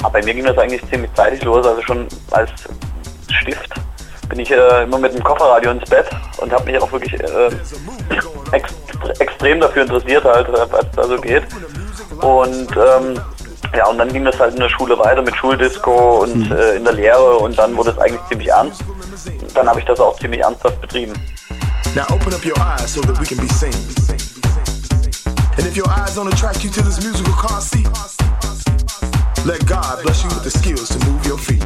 Aber 0.00 0.10
bei 0.10 0.24
mir 0.24 0.34
ging 0.34 0.44
das 0.44 0.58
eigentlich 0.58 0.82
ziemlich 0.90 1.10
zeitig 1.14 1.42
los, 1.44 1.66
also 1.66 1.80
schon 1.82 2.06
als 2.32 2.50
Stift 3.30 3.70
bin 4.28 4.40
ich 4.40 4.50
äh, 4.50 4.84
immer 4.84 4.98
mit 4.98 5.14
dem 5.14 5.22
Kofferradio 5.22 5.72
ins 5.72 5.88
Bett 5.88 6.06
und 6.38 6.50
habe 6.52 6.64
mich 6.64 6.80
auch 6.80 6.90
wirklich 6.90 7.12
äh, 7.14 7.50
ext 8.52 8.74
extrem 9.18 9.60
dafür 9.60 9.82
interessiert, 9.82 10.24
halt, 10.24 10.48
äh, 10.48 10.66
was 10.70 10.90
da 10.96 11.04
so 11.04 11.20
geht. 11.20 11.42
Und 12.20 12.68
ähm, 12.76 13.20
ja, 13.76 13.86
und 13.88 13.98
dann 13.98 14.10
ging 14.12 14.24
das 14.24 14.38
halt 14.38 14.54
in 14.54 14.60
der 14.60 14.70
Schule 14.70 14.98
weiter 14.98 15.20
mit 15.20 15.36
Schuldisco 15.36 16.22
und 16.22 16.50
äh, 16.50 16.76
in 16.76 16.84
der 16.84 16.94
Lehre 16.94 17.36
und 17.36 17.58
dann 17.58 17.76
wurde 17.76 17.90
es 17.90 17.98
eigentlich 17.98 18.22
ziemlich 18.28 18.48
ernst. 18.48 18.82
Dann 19.62 19.68
habe 19.68 19.78
ich 19.78 19.86
das 19.86 20.00
auch 20.00 20.18
ziemlich 20.18 20.40
ernsthaft 20.40 20.80
betrieben. 20.80 21.12
Now 21.94 22.02
open 22.12 22.34
up 22.34 22.44
your 22.44 22.58
eyes 22.58 22.92
so 22.92 23.00
that 23.02 23.16
we 23.20 23.24
can 23.24 23.38
be 23.38 23.46
seen. 23.54 23.72
And 25.56 25.64
if 25.64 25.76
your 25.76 25.86
eyes 25.88 26.16
don't 26.16 26.26
attract 26.26 26.64
you 26.64 26.70
to 26.70 26.82
this 26.82 27.00
musical 27.00 27.32
car 27.34 27.60
seat, 27.60 27.86
let 29.46 29.64
God 29.68 30.02
bless 30.02 30.24
you 30.24 30.30
with 30.30 30.42
the 30.42 30.50
skills 30.50 30.88
to 30.88 30.98
move 31.06 31.24
your 31.24 31.38
feet. 31.38 31.62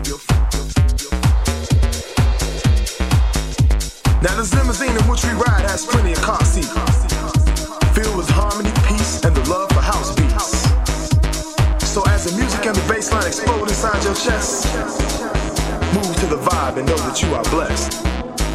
You 17.22 17.34
are 17.34 17.44
blessed. 17.44 18.04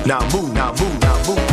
Now 0.06 0.20
move, 0.32 0.54
now 0.54 0.72
move, 0.74 1.00
now 1.02 1.28
move. 1.28 1.51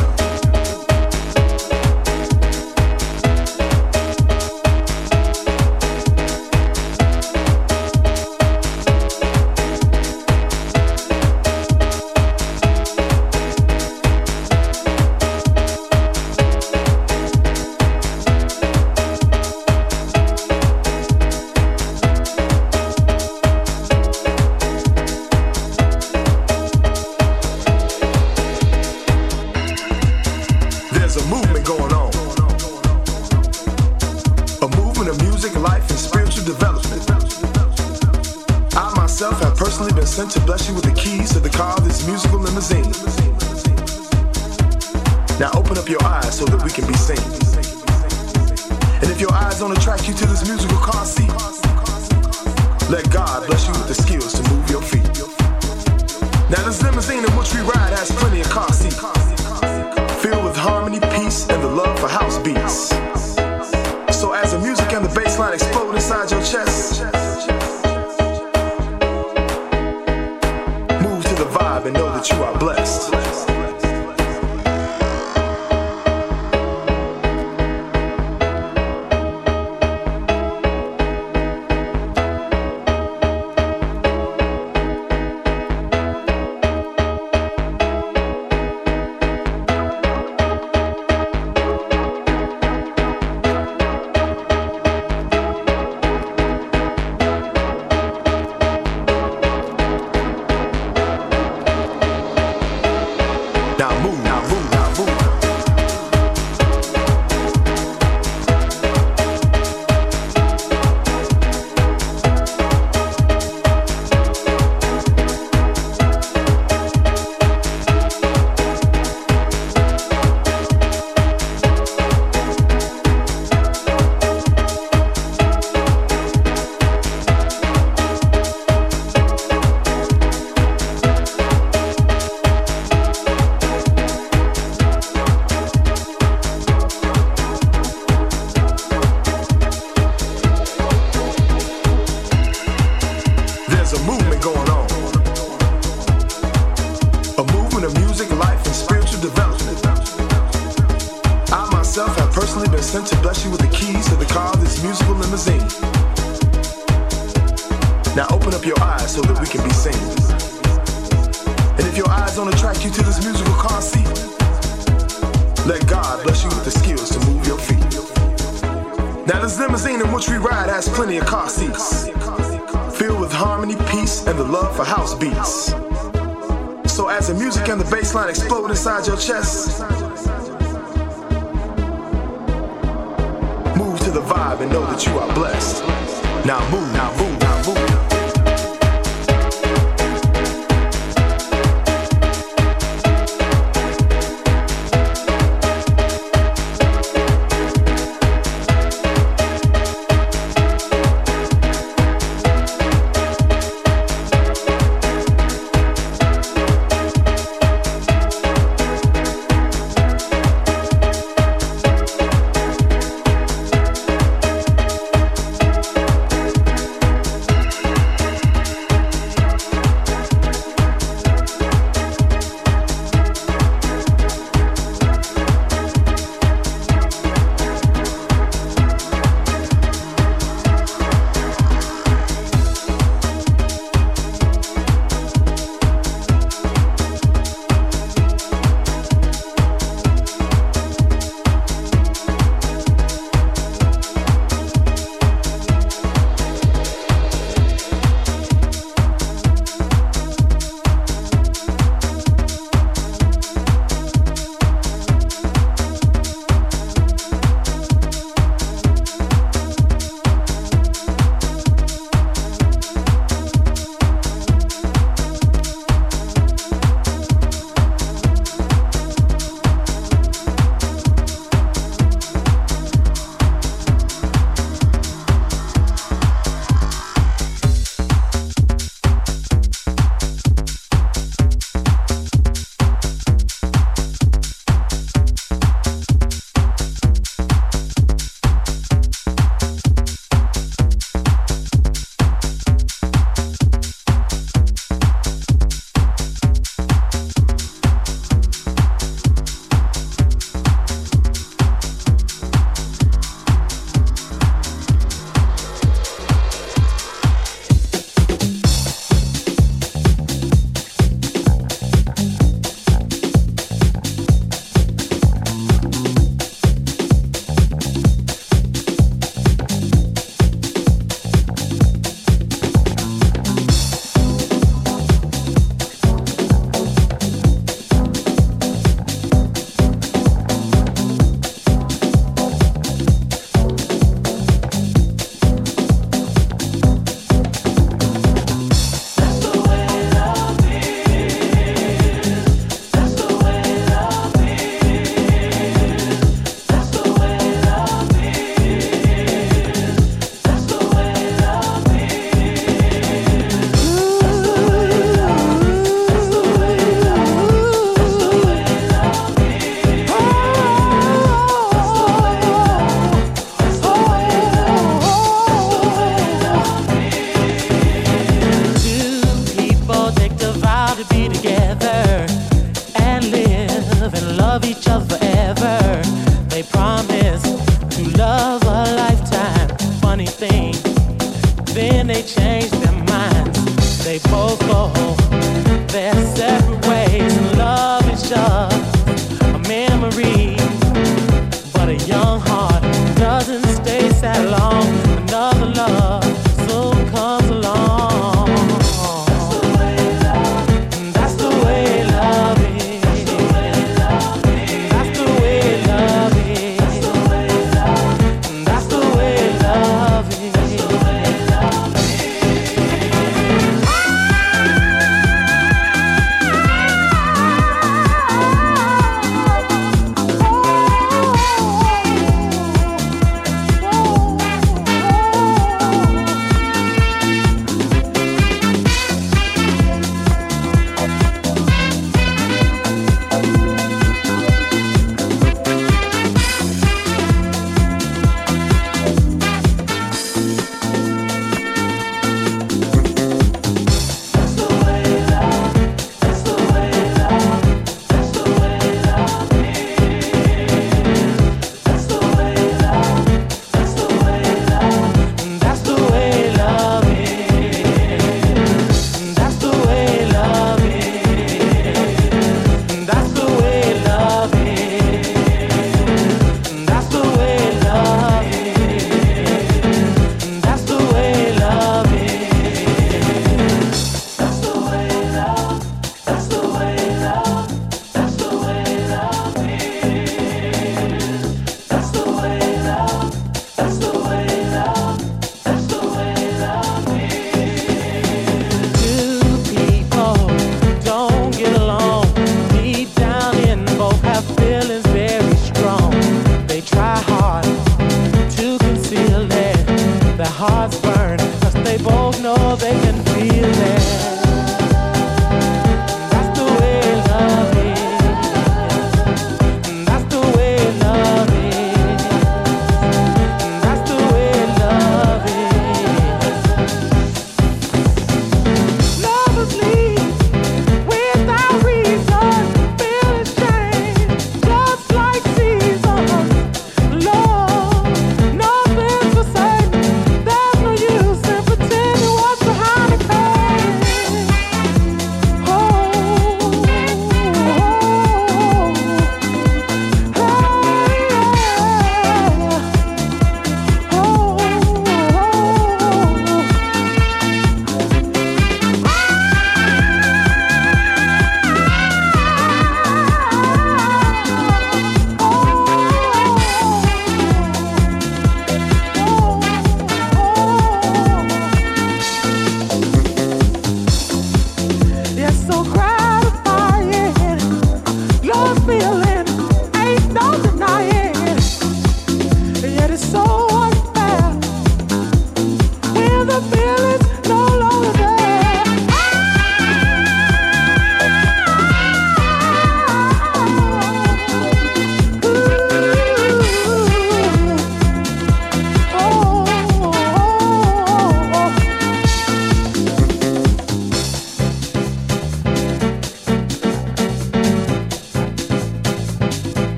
Your 179.06 179.16
chest, 179.16 179.57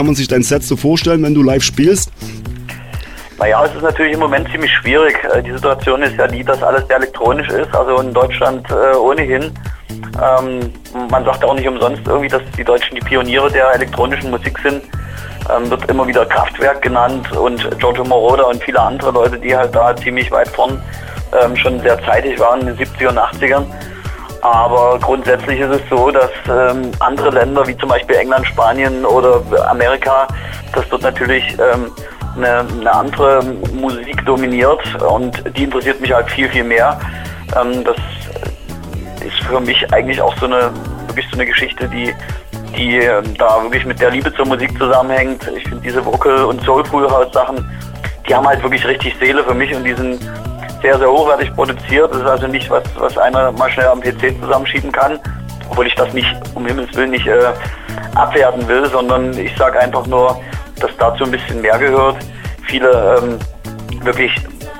kann 0.00 0.06
man 0.06 0.14
sich 0.14 0.28
dein 0.28 0.42
Set 0.42 0.62
so 0.62 0.76
vorstellen, 0.76 1.22
wenn 1.22 1.34
du 1.34 1.42
live 1.42 1.62
spielst? 1.62 2.10
Naja, 3.38 3.66
es 3.66 3.74
ist 3.74 3.82
natürlich 3.82 4.14
im 4.14 4.20
Moment 4.20 4.50
ziemlich 4.50 4.72
schwierig. 4.72 5.14
Äh, 5.24 5.42
Die 5.42 5.52
Situation 5.52 6.00
ist 6.00 6.16
ja 6.16 6.26
die, 6.26 6.42
dass 6.42 6.62
alles 6.62 6.86
sehr 6.86 6.96
elektronisch 6.96 7.50
ist, 7.50 7.74
also 7.74 8.00
in 8.00 8.14
Deutschland 8.14 8.66
äh, 8.70 8.96
ohnehin. 8.96 9.52
Ähm, 10.14 10.72
man 11.10 11.22
sagt 11.26 11.44
auch 11.44 11.52
nicht 11.52 11.68
umsonst 11.68 12.00
irgendwie, 12.06 12.28
dass 12.28 12.40
die 12.56 12.64
Deutschen 12.64 12.94
die 12.94 13.02
Pioniere 13.02 13.52
der 13.52 13.74
elektronischen 13.74 14.30
Musik 14.30 14.58
sind. 14.60 14.84
Ähm, 15.54 15.68
wird 15.68 15.84
immer 15.90 16.06
wieder 16.06 16.24
Kraftwerk 16.24 16.80
genannt 16.80 17.30
und 17.32 17.78
Giorgio 17.78 18.04
Moroder 18.04 18.48
und 18.48 18.64
viele 18.64 18.80
andere 18.80 19.10
Leute, 19.10 19.38
die 19.38 19.54
halt 19.54 19.74
da 19.74 19.94
ziemlich 19.94 20.30
weit 20.30 20.48
vorn 20.48 20.82
ähm, 21.38 21.54
schon 21.56 21.78
sehr 21.80 22.02
zeitig 22.06 22.40
waren 22.40 22.66
in 22.66 22.74
den 22.74 22.78
70er 22.78 23.08
und 23.08 23.18
80ern. 23.18 23.64
Aber 24.42 24.98
grundsätzlich 25.00 25.60
ist 25.60 25.70
es 25.70 25.80
so, 25.90 26.10
dass 26.10 26.30
ähm, 26.48 26.90
andere 27.00 27.30
Länder 27.30 27.66
wie 27.66 27.76
zum 27.76 27.88
Beispiel 27.88 28.16
England, 28.16 28.46
Spanien 28.46 29.04
oder 29.04 29.42
Amerika, 29.68 30.26
dass 30.74 30.88
dort 30.88 31.02
natürlich 31.02 31.44
ähm, 31.58 31.90
eine, 32.36 32.66
eine 32.80 32.92
andere 32.92 33.42
Musik 33.72 34.24
dominiert 34.24 34.80
und 35.02 35.42
die 35.56 35.64
interessiert 35.64 36.00
mich 36.00 36.12
halt 36.12 36.30
viel, 36.30 36.48
viel 36.48 36.64
mehr. 36.64 36.98
Ähm, 37.60 37.84
das 37.84 37.96
ist 39.26 39.38
für 39.46 39.60
mich 39.60 39.92
eigentlich 39.92 40.20
auch 40.20 40.34
so 40.38 40.46
eine 40.46 40.70
wirklich 41.06 41.26
so 41.30 41.34
eine 41.34 41.46
Geschichte, 41.46 41.88
die 41.88 42.14
die 42.76 42.98
ähm, 42.98 43.34
da 43.36 43.62
wirklich 43.62 43.84
mit 43.84 44.00
der 44.00 44.10
Liebe 44.10 44.32
zur 44.34 44.46
Musik 44.46 44.76
zusammenhängt. 44.78 45.50
Ich 45.56 45.64
finde 45.64 45.82
diese 45.82 46.04
Vocal- 46.04 46.44
und 46.44 46.62
Soulful-House-Sachen, 46.62 47.68
die 48.28 48.34
haben 48.34 48.46
halt 48.46 48.62
wirklich 48.62 48.86
richtig 48.86 49.14
Seele 49.18 49.42
für 49.42 49.54
mich 49.54 49.74
und 49.74 49.84
die 49.84 49.94
sind 49.94 50.20
sehr, 50.82 50.98
sehr 50.98 51.10
hochwertig 51.10 51.54
produziert. 51.54 52.12
Das 52.12 52.20
ist 52.20 52.26
also 52.26 52.46
nicht 52.46 52.70
was, 52.70 52.82
was 52.98 53.16
einer 53.18 53.52
mal 53.52 53.70
schnell 53.70 53.86
am 53.86 54.00
PC 54.00 54.40
zusammenschieben 54.40 54.92
kann, 54.92 55.18
obwohl 55.68 55.86
ich 55.86 55.94
das 55.94 56.12
nicht, 56.12 56.34
um 56.54 56.66
Himmels 56.66 56.94
Willen, 56.94 57.10
nicht 57.10 57.26
äh, 57.26 57.52
abwerten 58.14 58.66
will, 58.68 58.86
sondern 58.86 59.36
ich 59.36 59.54
sage 59.56 59.78
einfach 59.78 60.06
nur, 60.06 60.40
dass 60.80 60.90
dazu 60.98 61.24
ein 61.24 61.30
bisschen 61.30 61.60
mehr 61.60 61.78
gehört. 61.78 62.16
Viele 62.66 63.18
ähm, 63.22 63.38
wirklich 64.04 64.32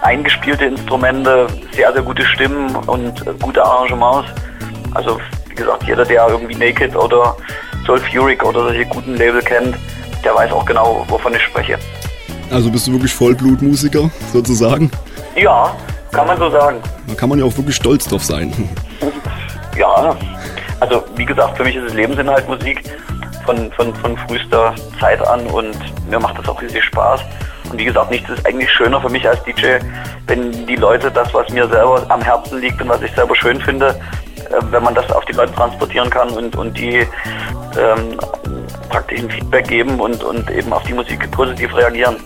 eingespielte 0.02 0.64
Instrumente, 0.64 1.46
sehr, 1.72 1.92
sehr 1.92 2.02
gute 2.02 2.24
Stimmen 2.24 2.74
und 2.86 3.26
äh, 3.26 3.32
gute 3.40 3.64
Arrangements. 3.64 4.30
Also 4.94 5.20
wie 5.48 5.54
gesagt, 5.54 5.84
jeder, 5.84 6.04
der 6.04 6.28
irgendwie 6.28 6.54
Naked 6.54 6.96
oder 6.96 7.36
Sulfuric 7.86 8.44
oder 8.44 8.64
solche 8.64 8.86
guten 8.86 9.16
Label 9.16 9.42
kennt, 9.42 9.76
der 10.24 10.34
weiß 10.34 10.52
auch 10.52 10.64
genau, 10.64 11.04
wovon 11.08 11.34
ich 11.34 11.42
spreche. 11.42 11.78
Also 12.50 12.70
bist 12.70 12.86
du 12.86 12.92
wirklich 12.92 13.14
Vollblutmusiker, 13.14 14.10
sozusagen? 14.32 14.90
Ja, 15.36 15.74
kann 16.12 16.26
man 16.26 16.38
so 16.38 16.50
sagen. 16.50 16.82
Da 17.06 17.14
kann 17.14 17.28
man 17.28 17.38
ja 17.38 17.44
auch 17.44 17.56
wirklich 17.56 17.76
stolz 17.76 18.06
drauf 18.06 18.24
sein. 18.24 18.52
Ja, 19.76 20.16
also 20.80 21.04
wie 21.16 21.24
gesagt, 21.24 21.56
für 21.56 21.64
mich 21.64 21.76
ist 21.76 21.84
es 21.84 21.94
Lebensinhalt 21.94 22.48
Musik 22.48 22.82
von, 23.44 23.70
von, 23.72 23.94
von 23.94 24.16
frühester 24.16 24.74
Zeit 24.98 25.26
an 25.26 25.46
und 25.48 25.76
mir 26.08 26.18
macht 26.18 26.38
das 26.38 26.48
auch 26.48 26.60
riesig 26.60 26.84
Spaß. 26.84 27.20
Und 27.70 27.78
wie 27.78 27.84
gesagt, 27.84 28.10
nichts 28.10 28.28
ist 28.28 28.44
eigentlich 28.46 28.70
schöner 28.70 29.00
für 29.00 29.08
mich 29.08 29.26
als 29.28 29.42
DJ, 29.44 29.78
wenn 30.26 30.66
die 30.66 30.76
Leute 30.76 31.10
das, 31.10 31.32
was 31.32 31.48
mir 31.50 31.68
selber 31.68 32.04
am 32.08 32.20
Herzen 32.20 32.60
liegt 32.60 32.80
und 32.82 32.88
was 32.88 33.00
ich 33.02 33.12
selber 33.12 33.36
schön 33.36 33.60
finde, 33.60 33.88
äh, 34.50 34.60
wenn 34.70 34.82
man 34.82 34.94
das 34.94 35.10
auf 35.12 35.24
die 35.26 35.32
Leute 35.32 35.52
transportieren 35.54 36.10
kann 36.10 36.30
und, 36.30 36.56
und 36.56 36.76
die 36.76 37.06
ähm, 37.78 38.18
praktisch 38.88 39.20
ein 39.20 39.30
Feedback 39.30 39.68
geben 39.68 40.00
und, 40.00 40.22
und 40.24 40.50
eben 40.50 40.72
auf 40.72 40.82
die 40.82 40.94
Musik 40.94 41.30
positiv 41.30 41.74
reagieren. 41.76 42.16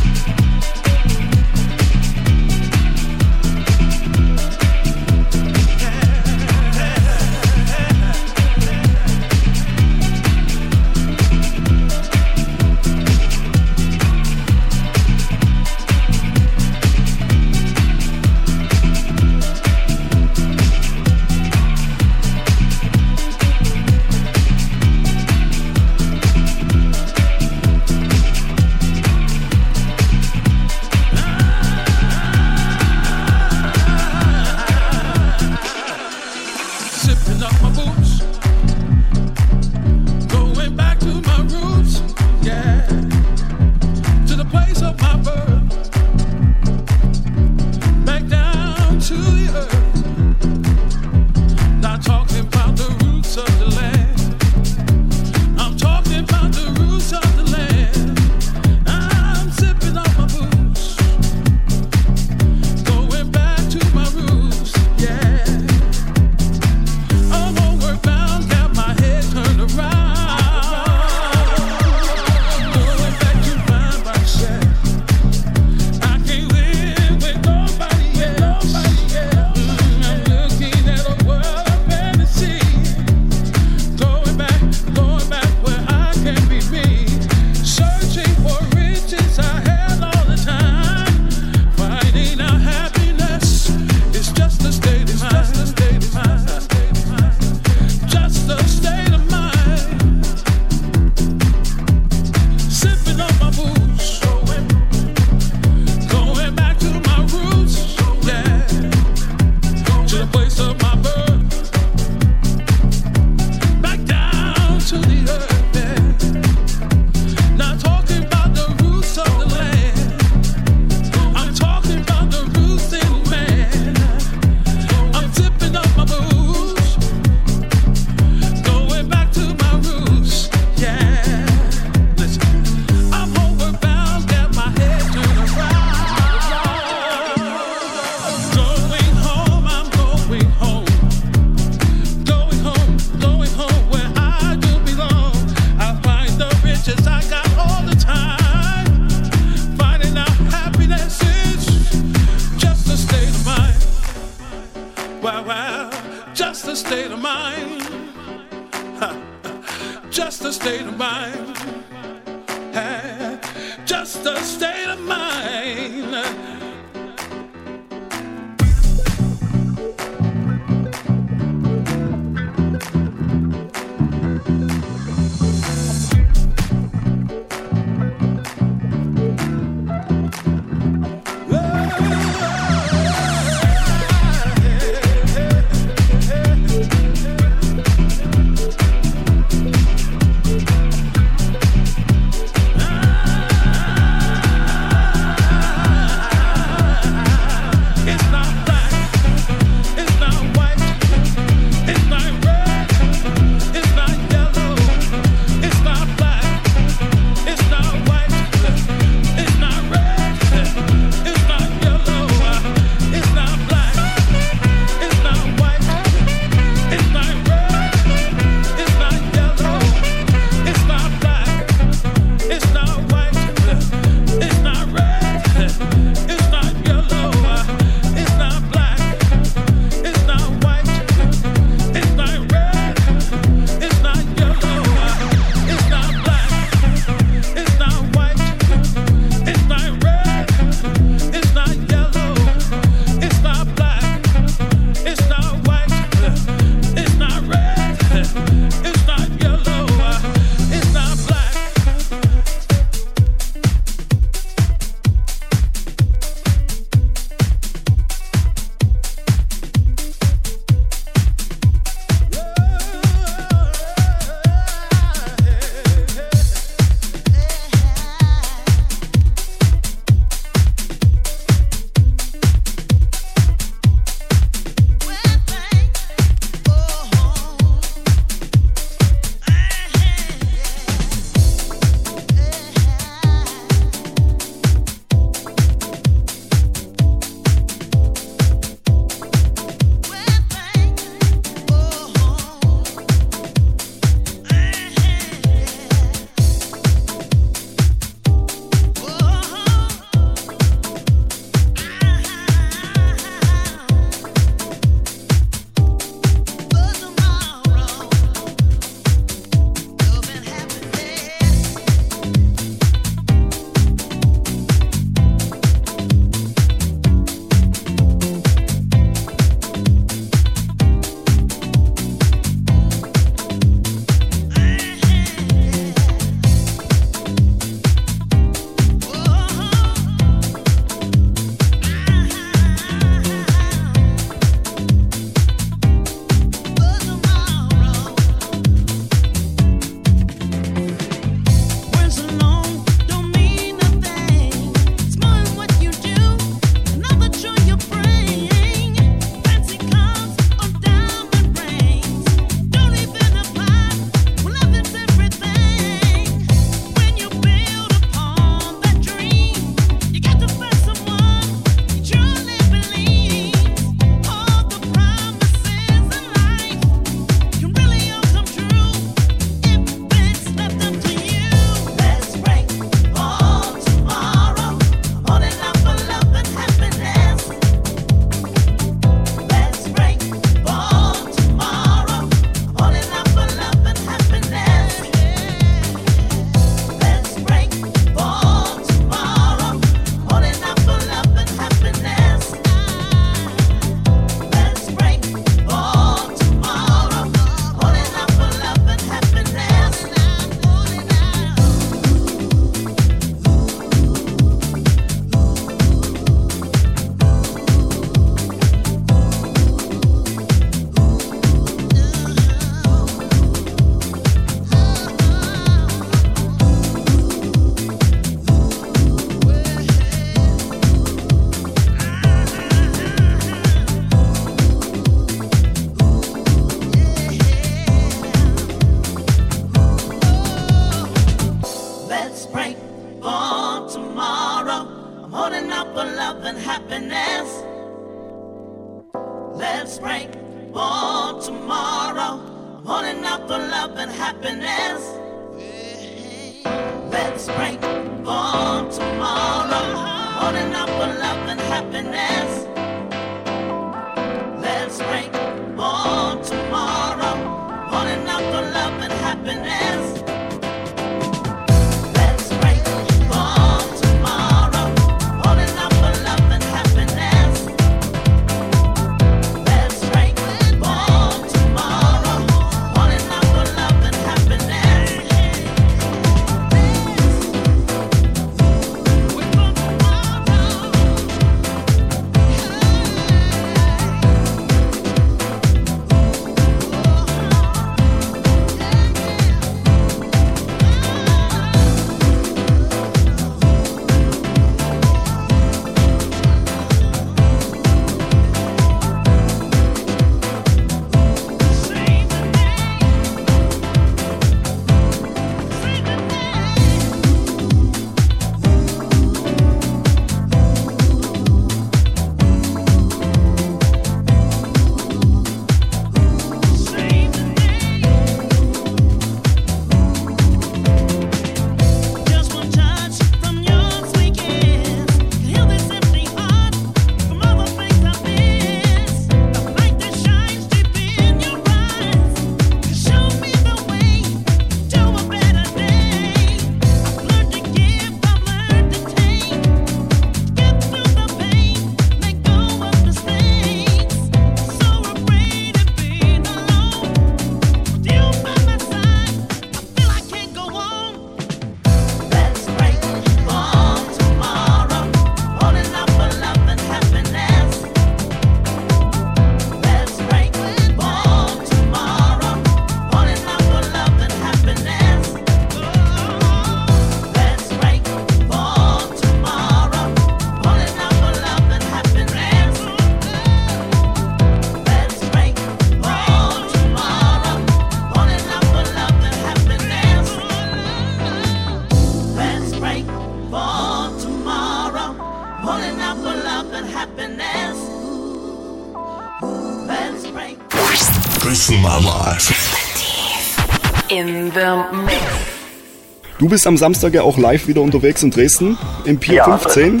Du 596.46 596.50
bist 596.50 596.64
am 596.68 596.76
Samstag 596.76 597.12
ja 597.12 597.22
auch 597.22 597.38
live 597.38 597.66
wieder 597.66 597.80
unterwegs 597.80 598.22
in 598.22 598.30
Dresden 598.30 598.78
im 599.04 599.18
Pier 599.18 599.34
Ja, 599.34 599.58
15. 599.58 600.00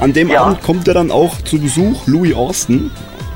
An 0.00 0.14
dem 0.14 0.30
Ja. 0.30 0.44
Abend 0.44 0.62
kommt 0.62 0.86
ja 0.86 0.94
dann 0.94 1.10
auch 1.10 1.42
zu 1.42 1.60
Besuch 1.60 2.06
Louis 2.06 2.34
Austin. 2.34 2.90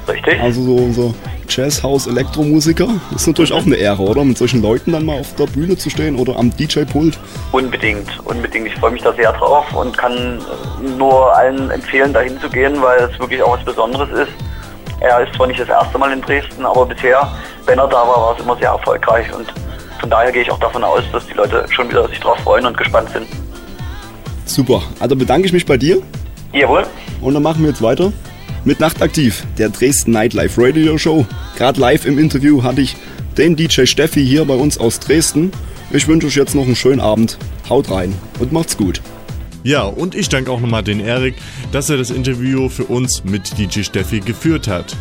Richtig. 0.09 0.41
Also 0.41 0.63
so 0.63 0.77
unser 0.77 1.15
Jazzhouse-Elektromusiker. 1.47 2.89
Ist 3.15 3.27
natürlich 3.27 3.53
auch 3.53 3.67
eine 3.67 3.77
Ehre, 3.77 4.03
oder? 4.03 4.25
Mit 4.25 4.39
solchen 4.39 4.63
Leuten 4.63 4.93
dann 4.93 5.05
mal 5.05 5.21
auf 5.21 5.35
der 5.35 5.45
Bühne 5.45 5.77
zu 5.77 5.91
stehen 5.91 6.17
oder 6.17 6.39
am 6.39 6.51
DJ-Pult. 6.57 7.19
Unbedingt, 7.53 8.09
unbedingt. 8.25 8.69
Ich 8.69 8.77
freue 8.77 8.93
mich 8.93 9.03
da 9.03 9.13
sehr 9.13 9.35
drauf 9.35 9.71
und 9.75 9.99
kann 9.99 10.39
nur 10.97 11.37
allen 11.37 11.71
empfehlen, 11.71 12.15
dahin 12.15 12.41
zu 12.41 12.49
gehen, 12.49 12.81
weil 12.81 13.11
es 13.13 13.21
wirklich 13.21 13.43
auch 13.43 13.59
was 13.59 13.65
Besonderes 13.67 14.09
ist. 14.09 14.33
Er 15.01 15.21
ist 15.21 15.35
zwar 15.35 15.49
nicht 15.49 15.61
das 15.61 15.69
erste 15.69 15.99
Mal 15.99 16.11
in 16.15 16.23
Dresden, 16.23 16.65
aber 16.65 16.87
bisher, 16.87 17.31
wenn 17.67 17.79
er 17.79 17.89
da 17.89 17.97
war, 17.97 18.17
war 18.17 18.37
es 18.39 18.43
immer 18.43 18.57
sehr 18.57 18.71
erfolgreich 18.71 19.27
und 19.35 19.53
von 20.03 20.11
daher 20.11 20.33
gehe 20.33 20.43
ich 20.43 20.51
auch 20.51 20.59
davon 20.59 20.83
aus, 20.83 21.05
dass 21.13 21.25
die 21.29 21.33
Leute 21.33 21.65
schon 21.71 21.89
wieder 21.89 22.09
sich 22.09 22.19
drauf 22.19 22.37
freuen 22.41 22.67
und 22.67 22.77
gespannt 22.77 23.09
sind. 23.11 23.25
Super. 24.47 24.83
Also 24.99 25.15
bedanke 25.15 25.47
ich 25.47 25.53
mich 25.53 25.65
bei 25.65 25.77
dir. 25.77 26.03
Jawohl. 26.53 26.85
Und 27.21 27.35
dann 27.35 27.43
machen 27.45 27.63
wir 27.63 27.71
jetzt 27.71 27.83
weiter 27.83 28.13
mit 28.65 28.81
Nachtaktiv, 28.81 29.47
der 29.59 29.69
Dresden 29.69 30.11
Nightlife 30.11 30.61
Radio 30.61 30.99
Show. 30.99 31.25
Gerade 31.57 31.81
live 31.81 32.05
im 32.05 32.19
Interview 32.19 32.65
hatte 32.65 32.81
ich 32.81 32.97
den 33.39 33.55
DJ 33.55 33.87
Steffi 33.87 34.27
hier 34.27 34.45
bei 34.45 34.55
uns 34.55 34.77
aus 34.77 34.99
Dresden. 34.99 35.53
Ich 35.93 36.09
wünsche 36.09 36.27
euch 36.27 36.35
jetzt 36.35 36.57
noch 36.57 36.65
einen 36.65 36.75
schönen 36.75 37.01
Abend. 37.01 37.39
Haut 37.69 37.89
rein 37.89 38.13
und 38.41 38.51
macht's 38.51 38.77
gut. 38.77 39.01
Ja, 39.63 39.85
und 39.85 40.17
ich 40.17 40.29
danke 40.29 40.51
auch 40.51 40.59
nochmal 40.59 40.83
den 40.83 40.99
Erik, 40.99 41.37
dass 41.71 41.89
er 41.91 41.97
das 41.97 42.11
Interview 42.11 42.69
für 42.69 42.85
uns 42.85 43.23
mit 43.23 43.57
DJ 43.57 43.83
Steffi 43.83 44.19
geführt 44.19 44.67
hat. 44.67 44.97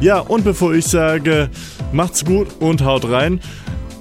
Ja, 0.00 0.20
und 0.20 0.44
bevor 0.44 0.74
ich 0.74 0.84
sage, 0.84 1.50
macht's 1.92 2.24
gut 2.24 2.48
und 2.60 2.84
haut 2.84 3.10
rein, 3.10 3.40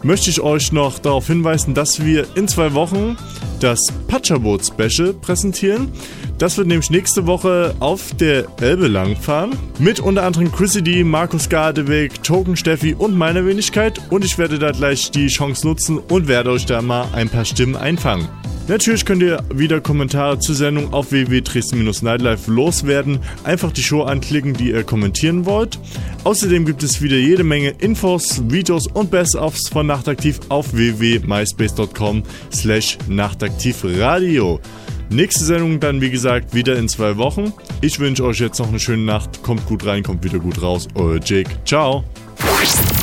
möchte 0.03 0.30
ich 0.30 0.41
euch 0.41 0.71
noch 0.71 0.99
darauf 0.99 1.27
hinweisen, 1.27 1.73
dass 1.73 2.03
wir 2.03 2.27
in 2.35 2.47
zwei 2.47 2.73
Wochen 2.73 3.17
das 3.59 3.81
Patscherboot 4.07 4.65
Special 4.65 5.13
präsentieren. 5.13 5.91
Das 6.38 6.57
wird 6.57 6.68
nämlich 6.68 6.89
nächste 6.89 7.27
Woche 7.27 7.76
auf 7.80 8.15
der 8.15 8.45
Elbe 8.60 8.88
langfahren. 8.88 9.55
Mit 9.80 9.99
unter 9.99 10.23
anderem 10.23 10.51
Chrissy 10.51 10.81
D, 10.81 11.03
Markus 11.03 11.47
Gardeweg, 11.47 12.23
Token 12.23 12.57
Steffi 12.57 12.95
und 12.95 13.15
meiner 13.15 13.45
Wenigkeit. 13.45 14.01
Und 14.10 14.26
ich 14.26 14.38
werde 14.38 14.60
da 14.60 14.72
gleich 14.72 15.11
die 15.11 15.27
Chance 15.27 15.65
nutzen 15.65 15.99
und 15.99 16.27
werde 16.27 16.51
euch 16.51 16.65
da 16.65 16.81
mal 16.81 17.07
ein 17.14 17.30
paar 17.30 17.45
Stimmen 17.45 17.76
einfangen. 17.76 18.27
Natürlich 18.68 19.03
könnt 19.05 19.22
ihr 19.22 19.43
wieder 19.53 19.81
Kommentare 19.81 20.39
zur 20.39 20.55
Sendung 20.55 20.93
auf 20.93 21.11
www.dresden-nightlife 21.11 22.49
loswerden. 22.49 23.19
Einfach 23.43 23.73
die 23.73 23.84
Show 23.84 24.03
anklicken, 24.03 24.53
die 24.53 24.69
ihr 24.69 24.84
kommentieren 24.84 25.45
wollt. 25.45 25.77
Außerdem 26.23 26.65
gibt 26.65 26.81
es 26.81 27.01
wieder 27.01 27.18
jede 27.18 27.43
Menge 27.43 27.72
Infos, 27.80 28.41
Videos 28.49 28.88
und 28.88 29.11
Best-ofs 29.11 29.68
von 29.68 29.85
Nachtaktiv 29.85 30.39
auf 30.47 30.73
www.myspace.com 30.73 32.23
slash 32.53 32.97
nachtaktivradio. 33.10 34.61
Nächste 35.09 35.43
Sendung 35.43 35.80
dann, 35.80 36.01
wie 36.01 36.09
gesagt, 36.09 36.53
wieder 36.53 36.75
in 36.75 36.88
zwei 36.88 37.17
Wochen. 37.17 37.53
Ich 37.81 37.99
wünsche 37.99 38.23
euch 38.25 38.39
jetzt 38.39 38.59
noch 38.59 38.69
eine 38.69 38.80
schöne 38.80 39.03
Nacht. 39.03 39.43
Kommt 39.43 39.65
gut 39.65 39.85
rein, 39.85 40.03
kommt 40.03 40.23
wieder 40.23 40.39
gut 40.39 40.61
raus. 40.61 40.88
Euer 40.95 41.19
Jake. 41.23 41.49
Ciao. 41.65 42.03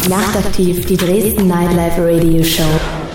Nachtaktiv, 0.08 0.86
die 0.86 0.96
Dresden 0.96 1.46
Nightlife 1.46 2.02
Radio 2.04 2.42
Show. 2.42 3.09